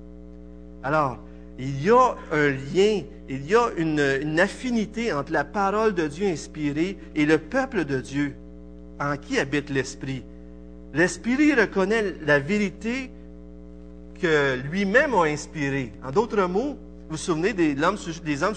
Alors, 0.82 1.18
il 1.58 1.82
y 1.82 1.90
a 1.90 2.16
un 2.32 2.48
lien, 2.48 3.02
il 3.28 3.46
y 3.46 3.54
a 3.54 3.70
une, 3.76 4.40
affinité 4.40 5.12
entre 5.12 5.32
la 5.32 5.44
parole 5.44 5.94
de 5.94 6.06
Dieu 6.08 6.26
inspirée 6.26 6.96
et 7.14 7.26
le 7.26 7.38
peuple 7.38 7.84
de 7.84 8.00
Dieu, 8.00 8.34
en 8.98 9.16
qui 9.16 9.38
habite 9.38 9.70
l'Esprit. 9.70 10.24
L'Esprit 10.92 11.54
reconnaît 11.54 12.14
la 12.26 12.38
vérité 12.38 13.10
que 14.20 14.56
lui-même 14.70 15.14
a 15.14 15.24
inspirée. 15.24 15.92
En 16.04 16.10
d'autres 16.10 16.42
mots, 16.46 16.76
vous 17.10 17.16
vous 17.16 17.16
souvenez 17.16 17.52
des 17.52 17.80
hommes, 17.82 17.96
sur 17.96 18.12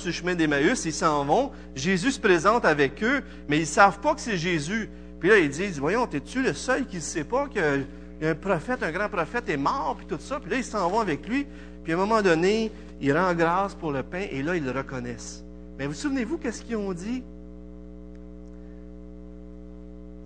le 0.05 0.11
chemin 0.11 0.35
d'Emmaüs, 0.35 0.85
ils 0.85 0.93
s'en 0.93 1.25
vont, 1.25 1.51
Jésus 1.75 2.11
se 2.11 2.19
présente 2.19 2.65
avec 2.65 3.03
eux, 3.03 3.21
mais 3.47 3.57
ils 3.57 3.61
ne 3.61 3.65
savent 3.65 3.99
pas 3.99 4.13
que 4.13 4.21
c'est 4.21 4.37
Jésus. 4.37 4.89
Puis 5.19 5.29
là, 5.29 5.39
ils 5.39 5.49
disent, 5.49 5.79
voyons, 5.79 6.07
es-tu 6.11 6.43
le 6.43 6.53
seul 6.53 6.85
qui 6.85 6.97
ne 6.97 7.01
sait 7.01 7.23
pas 7.23 7.47
qu'un 7.47 8.35
prophète, 8.35 8.83
un 8.83 8.91
grand 8.91 9.09
prophète 9.09 9.49
est 9.49 9.57
mort, 9.57 9.95
puis 9.97 10.05
tout 10.05 10.19
ça? 10.19 10.39
Puis 10.39 10.51
là, 10.51 10.57
ils 10.57 10.63
s'en 10.63 10.89
vont 10.89 10.99
avec 10.99 11.27
lui. 11.27 11.47
Puis 11.83 11.93
à 11.93 11.95
un 11.95 11.99
moment 11.99 12.21
donné, 12.21 12.71
il 13.01 13.17
rend 13.17 13.33
grâce 13.33 13.73
pour 13.73 13.91
le 13.91 14.03
pain 14.03 14.25
et 14.29 14.43
là, 14.43 14.55
ils 14.55 14.63
le 14.63 14.71
reconnaissent. 14.71 15.43
Mais 15.79 15.87
vous 15.87 15.93
souvenez-vous 15.93 16.37
qu'est-ce 16.37 16.61
qu'ils 16.61 16.77
ont 16.77 16.93
dit? 16.93 17.23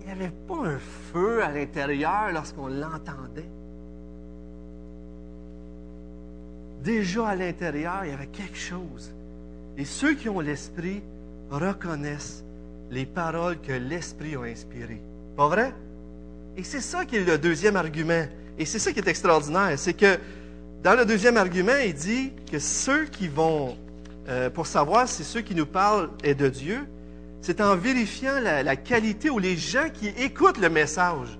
N'y 0.08 0.24
avait 0.24 0.32
pas 0.46 0.66
un 0.66 0.78
feu 1.12 1.42
à 1.42 1.50
l'intérieur 1.50 2.32
lorsqu'on 2.32 2.68
l'entendait. 2.68 3.48
Déjà 6.82 7.28
à 7.28 7.36
l'intérieur, 7.36 8.04
il 8.04 8.10
y 8.10 8.14
avait 8.14 8.26
quelque 8.26 8.56
chose. 8.56 9.12
Et 9.76 9.84
ceux 9.84 10.14
qui 10.14 10.28
ont 10.28 10.40
l'esprit 10.40 11.02
reconnaissent 11.50 12.44
les 12.90 13.04
paroles 13.04 13.60
que 13.60 13.72
l'esprit 13.72 14.34
a 14.36 14.42
inspirées. 14.42 15.02
Pas 15.36 15.48
vrai? 15.48 15.74
Et 16.56 16.62
c'est 16.62 16.80
ça 16.80 17.04
qui 17.04 17.16
est 17.16 17.24
le 17.24 17.38
deuxième 17.38 17.76
argument. 17.76 18.24
Et 18.58 18.64
c'est 18.64 18.78
ça 18.78 18.92
qui 18.92 18.98
est 18.98 19.08
extraordinaire. 19.08 19.78
C'est 19.78 19.92
que 19.92 20.18
dans 20.82 20.94
le 20.94 21.04
deuxième 21.04 21.36
argument, 21.36 21.76
il 21.84 21.94
dit 21.94 22.32
que 22.50 22.58
ceux 22.58 23.04
qui 23.04 23.28
vont, 23.28 23.76
euh, 24.28 24.48
pour 24.48 24.66
savoir 24.66 25.06
si 25.06 25.22
ceux 25.22 25.42
qui 25.42 25.54
nous 25.54 25.66
parlent 25.66 26.10
est 26.24 26.34
de 26.34 26.48
Dieu, 26.48 26.86
c'est 27.40 27.60
en 27.60 27.76
vérifiant 27.76 28.40
la, 28.40 28.76
qualité 28.76 29.30
ou 29.30 29.38
les 29.38 29.56
gens 29.56 29.88
qui 29.92 30.08
écoutent 30.08 30.58
le 30.58 30.68
message. 30.68 31.38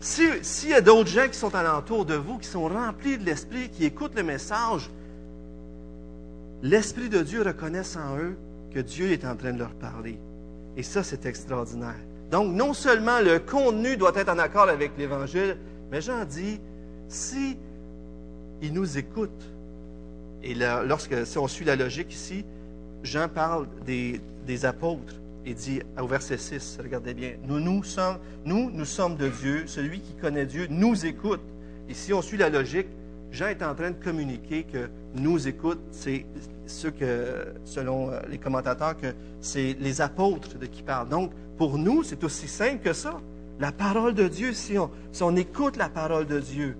S'il 0.00 0.70
y 0.70 0.74
a 0.74 0.80
d'autres 0.80 1.08
gens 1.08 1.28
qui 1.28 1.36
sont 1.36 1.54
alentour 1.54 2.04
de 2.04 2.14
vous, 2.14 2.38
qui 2.38 2.48
sont 2.48 2.68
remplis 2.68 3.18
de 3.18 3.24
l'Esprit, 3.24 3.68
qui 3.70 3.84
écoutent 3.84 4.14
le 4.14 4.22
message, 4.22 4.90
l'Esprit 6.62 7.08
de 7.08 7.22
Dieu 7.22 7.42
reconnaît 7.42 7.96
en 7.96 8.16
eux 8.18 8.36
que 8.72 8.80
Dieu 8.80 9.10
est 9.10 9.24
en 9.24 9.34
train 9.36 9.52
de 9.52 9.58
leur 9.58 9.74
parler. 9.74 10.18
Et 10.76 10.82
ça, 10.82 11.02
c'est 11.02 11.26
extraordinaire. 11.26 11.96
Donc, 12.30 12.52
non 12.52 12.72
seulement 12.72 13.20
le 13.20 13.38
contenu 13.38 13.96
doit 13.96 14.12
être 14.14 14.28
en 14.28 14.38
accord 14.38 14.68
avec 14.68 14.92
l'Évangile, 14.98 15.56
mais 15.90 16.00
Jean 16.00 16.24
dit, 16.24 16.60
si 17.08 17.56
il 18.62 18.72
nous 18.72 18.98
écoute. 18.98 19.30
Et 20.42 20.54
lorsque, 20.54 21.26
si 21.26 21.38
on 21.38 21.48
suit 21.48 21.64
la 21.64 21.76
logique 21.76 22.12
ici, 22.12 22.44
Jean 23.02 23.28
parle 23.28 23.66
des, 23.84 24.20
apôtres 24.64 25.14
et 25.44 25.54
dit 25.54 25.80
au 26.00 26.06
verset 26.06 26.38
6, 26.38 26.78
regardez 26.82 27.14
bien, 27.14 27.32
nous, 27.46 27.60
nous 27.60 27.84
sommes, 27.84 29.16
de 29.16 29.28
Dieu, 29.28 29.64
celui 29.66 30.00
qui 30.00 30.14
connaît 30.14 30.46
Dieu 30.46 30.66
nous 30.70 31.06
écoute. 31.06 31.40
Et 31.88 31.94
si 31.94 32.12
on 32.12 32.22
suit 32.22 32.36
la 32.36 32.48
logique, 32.48 32.88
Jean 33.30 33.48
est 33.48 33.62
en 33.62 33.74
train 33.74 33.90
de 33.90 34.02
communiquer 34.02 34.64
que 34.64 34.88
nous 35.14 35.46
écoute, 35.46 35.80
c'est 35.92 36.26
ce 36.66 36.88
que, 36.88 37.54
selon 37.64 38.10
euh, 38.10 38.20
les 38.28 38.38
commentateurs, 38.38 38.96
que 38.96 39.14
c'est 39.40 39.76
les 39.78 40.00
apôtres 40.00 40.58
de 40.58 40.66
qui 40.66 40.82
parlent. 40.82 41.08
Donc, 41.08 41.30
pour 41.56 41.78
nous, 41.78 42.02
c'est 42.02 42.24
aussi 42.24 42.48
simple 42.48 42.82
que 42.82 42.92
ça. 42.92 43.20
La 43.60 43.72
parole 43.72 44.14
de 44.14 44.28
Dieu, 44.28 44.52
si 44.52 44.76
on 44.78 45.36
écoute 45.36 45.76
la 45.76 45.88
parole 45.88 46.26
de 46.26 46.40
Dieu, 46.40 46.76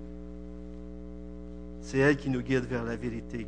c'est 1.87 1.99
elle 1.99 2.17
qui 2.17 2.29
nous 2.29 2.41
guide 2.41 2.65
vers 2.65 2.83
la 2.83 2.97
vérité. 2.97 3.47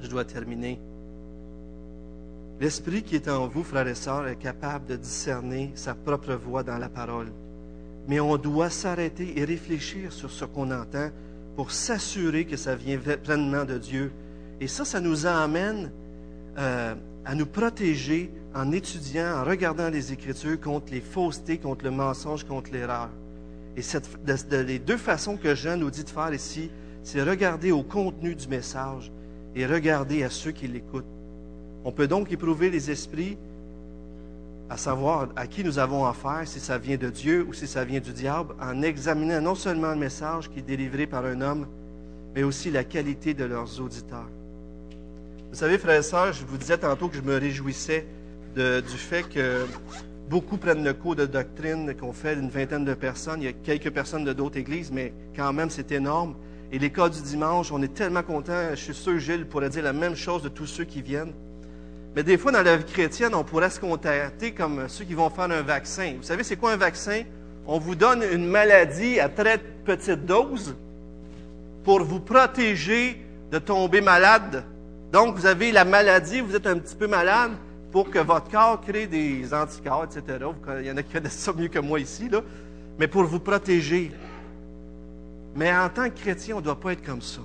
Je 0.00 0.08
dois 0.08 0.24
terminer. 0.24 0.78
L'Esprit 2.58 3.02
qui 3.02 3.16
est 3.16 3.28
en 3.28 3.48
vous, 3.48 3.62
frères 3.62 3.86
et 3.86 3.94
sœurs, 3.94 4.28
est 4.28 4.36
capable 4.36 4.86
de 4.86 4.96
discerner 4.96 5.72
sa 5.74 5.94
propre 5.94 6.34
voix 6.34 6.62
dans 6.62 6.78
la 6.78 6.88
parole. 6.88 7.30
Mais 8.08 8.18
on 8.18 8.38
doit 8.38 8.70
s'arrêter 8.70 9.38
et 9.38 9.44
réfléchir 9.44 10.12
sur 10.12 10.30
ce 10.30 10.46
qu'on 10.46 10.70
entend 10.70 11.10
pour 11.54 11.70
s'assurer 11.70 12.46
que 12.46 12.56
ça 12.56 12.74
vient 12.74 12.98
pleinement 12.98 13.64
de 13.64 13.76
Dieu. 13.76 14.10
Et 14.60 14.68
ça, 14.68 14.86
ça 14.86 15.00
nous 15.00 15.26
amène 15.26 15.90
euh, 16.56 16.94
à 17.26 17.34
nous 17.34 17.46
protéger 17.46 18.30
en 18.54 18.72
étudiant, 18.72 19.40
en 19.40 19.44
regardant 19.44 19.90
les 19.90 20.12
Écritures 20.12 20.58
contre 20.58 20.92
les 20.92 21.02
faussetés, 21.02 21.58
contre 21.58 21.84
le 21.84 21.90
mensonge, 21.90 22.44
contre 22.44 22.72
l'erreur. 22.72 23.10
Et 23.76 23.82
les 24.64 24.78
deux 24.78 24.96
façons 24.96 25.36
que 25.36 25.54
Jean 25.54 25.76
nous 25.76 25.90
dit 25.90 26.04
de 26.04 26.08
faire 26.08 26.32
ici, 26.32 26.70
c'est 27.02 27.22
regarder 27.22 27.70
au 27.70 27.82
contenu 27.82 28.34
du 28.34 28.48
message 28.48 29.12
et 29.54 29.66
regarder 29.66 30.24
à 30.24 30.30
ceux 30.30 30.52
qui 30.52 30.66
l'écoutent. 30.66 31.04
On 31.86 31.92
peut 31.92 32.08
donc 32.08 32.32
éprouver 32.32 32.68
les 32.68 32.90
esprits 32.90 33.38
à 34.68 34.76
savoir 34.76 35.28
à 35.36 35.46
qui 35.46 35.62
nous 35.62 35.78
avons 35.78 36.04
affaire, 36.04 36.42
si 36.44 36.58
ça 36.58 36.78
vient 36.78 36.96
de 36.96 37.08
Dieu 37.08 37.46
ou 37.48 37.52
si 37.52 37.68
ça 37.68 37.84
vient 37.84 38.00
du 38.00 38.12
diable, 38.12 38.56
en 38.60 38.82
examinant 38.82 39.40
non 39.40 39.54
seulement 39.54 39.90
le 39.90 39.96
message 39.96 40.50
qui 40.50 40.58
est 40.58 40.62
délivré 40.62 41.06
par 41.06 41.24
un 41.24 41.40
homme, 41.40 41.68
mais 42.34 42.42
aussi 42.42 42.72
la 42.72 42.82
qualité 42.82 43.34
de 43.34 43.44
leurs 43.44 43.80
auditeurs. 43.80 44.28
Vous 45.50 45.54
savez, 45.54 45.78
frères 45.78 46.00
et 46.00 46.02
sœurs, 46.02 46.32
je 46.32 46.44
vous 46.44 46.56
disais 46.56 46.76
tantôt 46.76 47.06
que 47.06 47.14
je 47.14 47.22
me 47.22 47.38
réjouissais 47.38 48.04
du 48.56 48.98
fait 48.98 49.22
que 49.22 49.64
beaucoup 50.28 50.56
prennent 50.56 50.82
le 50.82 50.92
cours 50.92 51.14
de 51.14 51.26
doctrine 51.26 51.94
qu'on 51.94 52.12
fait 52.12 52.34
une 52.34 52.50
vingtaine 52.50 52.84
de 52.84 52.94
personnes. 52.94 53.42
Il 53.42 53.44
y 53.44 53.48
a 53.48 53.52
quelques 53.52 53.92
personnes 53.92 54.24
de 54.24 54.32
d'autres 54.32 54.58
églises, 54.58 54.90
mais 54.90 55.12
quand 55.36 55.52
même, 55.52 55.70
c'est 55.70 55.92
énorme. 55.92 56.34
Et 56.72 56.80
les 56.80 56.90
cas 56.90 57.08
du 57.08 57.22
dimanche, 57.22 57.70
on 57.70 57.80
est 57.80 57.94
tellement 57.94 58.24
contents. 58.24 58.70
Je 58.70 58.74
suis 58.74 58.94
sûr, 58.94 59.20
Gilles 59.20 59.46
pourrait 59.46 59.70
dire 59.70 59.84
la 59.84 59.92
même 59.92 60.16
chose 60.16 60.42
de 60.42 60.48
tous 60.48 60.66
ceux 60.66 60.82
qui 60.82 61.00
viennent. 61.00 61.32
Mais 62.16 62.22
des 62.22 62.38
fois, 62.38 62.50
dans 62.50 62.62
la 62.62 62.78
vie 62.78 62.84
chrétienne, 62.84 63.34
on 63.34 63.44
pourrait 63.44 63.68
se 63.68 63.78
contacter 63.78 64.52
comme 64.52 64.88
ceux 64.88 65.04
qui 65.04 65.12
vont 65.12 65.28
faire 65.28 65.50
un 65.50 65.60
vaccin. 65.60 66.14
Vous 66.16 66.22
savez, 66.22 66.42
c'est 66.44 66.56
quoi 66.56 66.72
un 66.72 66.78
vaccin? 66.78 67.24
On 67.66 67.78
vous 67.78 67.94
donne 67.94 68.24
une 68.32 68.46
maladie 68.46 69.20
à 69.20 69.28
très 69.28 69.58
petite 69.58 70.24
dose 70.24 70.74
pour 71.84 72.02
vous 72.02 72.20
protéger 72.20 73.22
de 73.52 73.58
tomber 73.58 74.00
malade. 74.00 74.64
Donc, 75.12 75.36
vous 75.36 75.44
avez 75.44 75.72
la 75.72 75.84
maladie, 75.84 76.40
vous 76.40 76.56
êtes 76.56 76.66
un 76.66 76.78
petit 76.78 76.96
peu 76.96 77.06
malade 77.06 77.52
pour 77.92 78.08
que 78.08 78.18
votre 78.18 78.50
corps 78.50 78.80
crée 78.80 79.06
des 79.06 79.52
anticorps, 79.52 80.04
etc. 80.04 80.38
Il 80.80 80.86
y 80.86 80.90
en 80.90 80.96
a 80.96 81.02
qui 81.02 81.12
connaissent 81.12 81.32
ça 81.32 81.52
mieux 81.52 81.68
que 81.68 81.80
moi 81.80 82.00
ici, 82.00 82.30
là. 82.30 82.40
Mais 82.98 83.08
pour 83.08 83.24
vous 83.24 83.40
protéger. 83.40 84.10
Mais 85.54 85.70
en 85.70 85.90
tant 85.90 86.08
que 86.08 86.18
chrétien, 86.18 86.54
on 86.56 86.60
ne 86.60 86.64
doit 86.64 86.80
pas 86.80 86.94
être 86.94 87.04
comme 87.04 87.20
ça. 87.20 87.42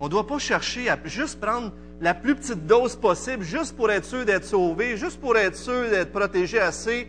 On 0.00 0.04
ne 0.04 0.10
doit 0.10 0.26
pas 0.26 0.38
chercher 0.38 0.90
à 0.90 0.98
juste 1.06 1.40
prendre 1.40 1.72
la 2.02 2.14
plus 2.14 2.34
petite 2.34 2.66
dose 2.66 2.96
possible, 2.96 3.44
juste 3.44 3.76
pour 3.76 3.88
être 3.90 4.04
sûr 4.04 4.24
d'être 4.24 4.44
sauvé, 4.44 4.96
juste 4.96 5.20
pour 5.20 5.36
être 5.36 5.54
sûr 5.56 5.88
d'être 5.88 6.10
protégé 6.10 6.58
assez. 6.58 7.06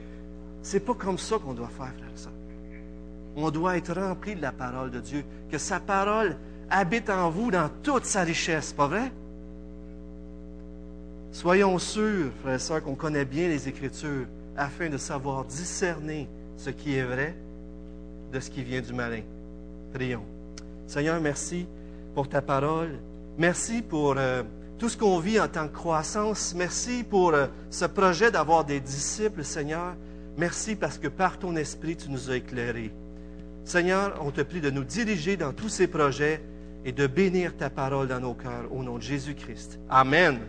C'est 0.62 0.79
pas 0.79 0.93
comme 0.93 1.17
ça 1.17 1.38
qu'on 1.39 1.53
doit 1.53 1.67
faire, 1.67 1.88
frère 1.88 2.12
ça. 2.15 2.29
On 3.36 3.49
doit 3.49 3.75
être 3.75 3.99
rempli 3.99 4.36
de 4.36 4.41
la 4.43 4.51
parole 4.51 4.91
de 4.91 4.99
Dieu, 4.99 5.25
que 5.51 5.58
sa 5.58 5.79
parole 5.79 6.38
habite 6.69 7.10
en 7.10 7.32
vous 7.32 7.49
dans 7.49 7.69
toute 7.82 8.06
sa 8.06 8.21
richesse, 8.21 8.71
pas 8.71 8.88
vrai? 8.88 9.12
Soyons 11.32 11.79
sûrs, 11.79 12.32
frères 12.43 12.56
et 12.56 12.60
sœurs, 12.60 12.84
qu'on 12.84 12.93
connaît 12.93 13.25
bien 13.25 13.47
les 13.47 13.67
Écritures 13.67 14.27
afin 14.56 14.89
de 14.89 14.97
savoir 14.97 15.43
discerner 15.45 16.29
ce 16.56 16.69
qui 16.69 16.95
est 16.95 17.03
vrai 17.03 17.36
de 18.32 18.39
ce 18.39 18.51
qui 18.51 18.63
vient 18.63 18.82
du 18.82 18.93
malin. 18.93 19.21
Prions. 19.91 20.25
Seigneur, 20.86 21.19
merci 21.19 21.65
pour 22.13 22.29
ta 22.29 22.43
parole. 22.43 22.99
Merci 23.39 23.82
pour 23.82 24.13
euh, 24.17 24.43
tout 24.77 24.89
ce 24.89 24.97
qu'on 24.97 25.19
vit 25.19 25.39
en 25.39 25.47
tant 25.47 25.67
que 25.67 25.73
croissance. 25.73 26.53
Merci 26.55 27.03
pour 27.03 27.33
euh, 27.33 27.47
ce 27.69 27.86
projet 27.86 28.31
d'avoir 28.31 28.65
des 28.65 28.79
disciples, 28.79 29.43
Seigneur. 29.43 29.95
Merci 30.38 30.75
parce 30.75 30.97
que 30.97 31.07
par 31.07 31.38
ton 31.38 31.55
esprit, 31.55 31.95
tu 31.95 32.09
nous 32.09 32.31
as 32.31 32.38
éclairés. 32.38 32.91
Seigneur, 33.65 34.19
on 34.21 34.31
te 34.31 34.41
prie 34.41 34.62
de 34.62 34.69
nous 34.69 34.83
diriger 34.83 35.38
dans 35.38 35.53
tous 35.53 35.69
ces 35.69 35.88
projets 35.88 36.41
et 36.86 36.91
de 36.91 37.07
bénir 37.07 37.55
ta 37.55 37.69
parole 37.69 38.07
dans 38.07 38.19
nos 38.19 38.33
cœurs 38.33 38.67
au 38.71 38.83
nom 38.83 38.97
de 38.97 39.03
Jésus-Christ. 39.03 39.79
Amen. 39.89 40.39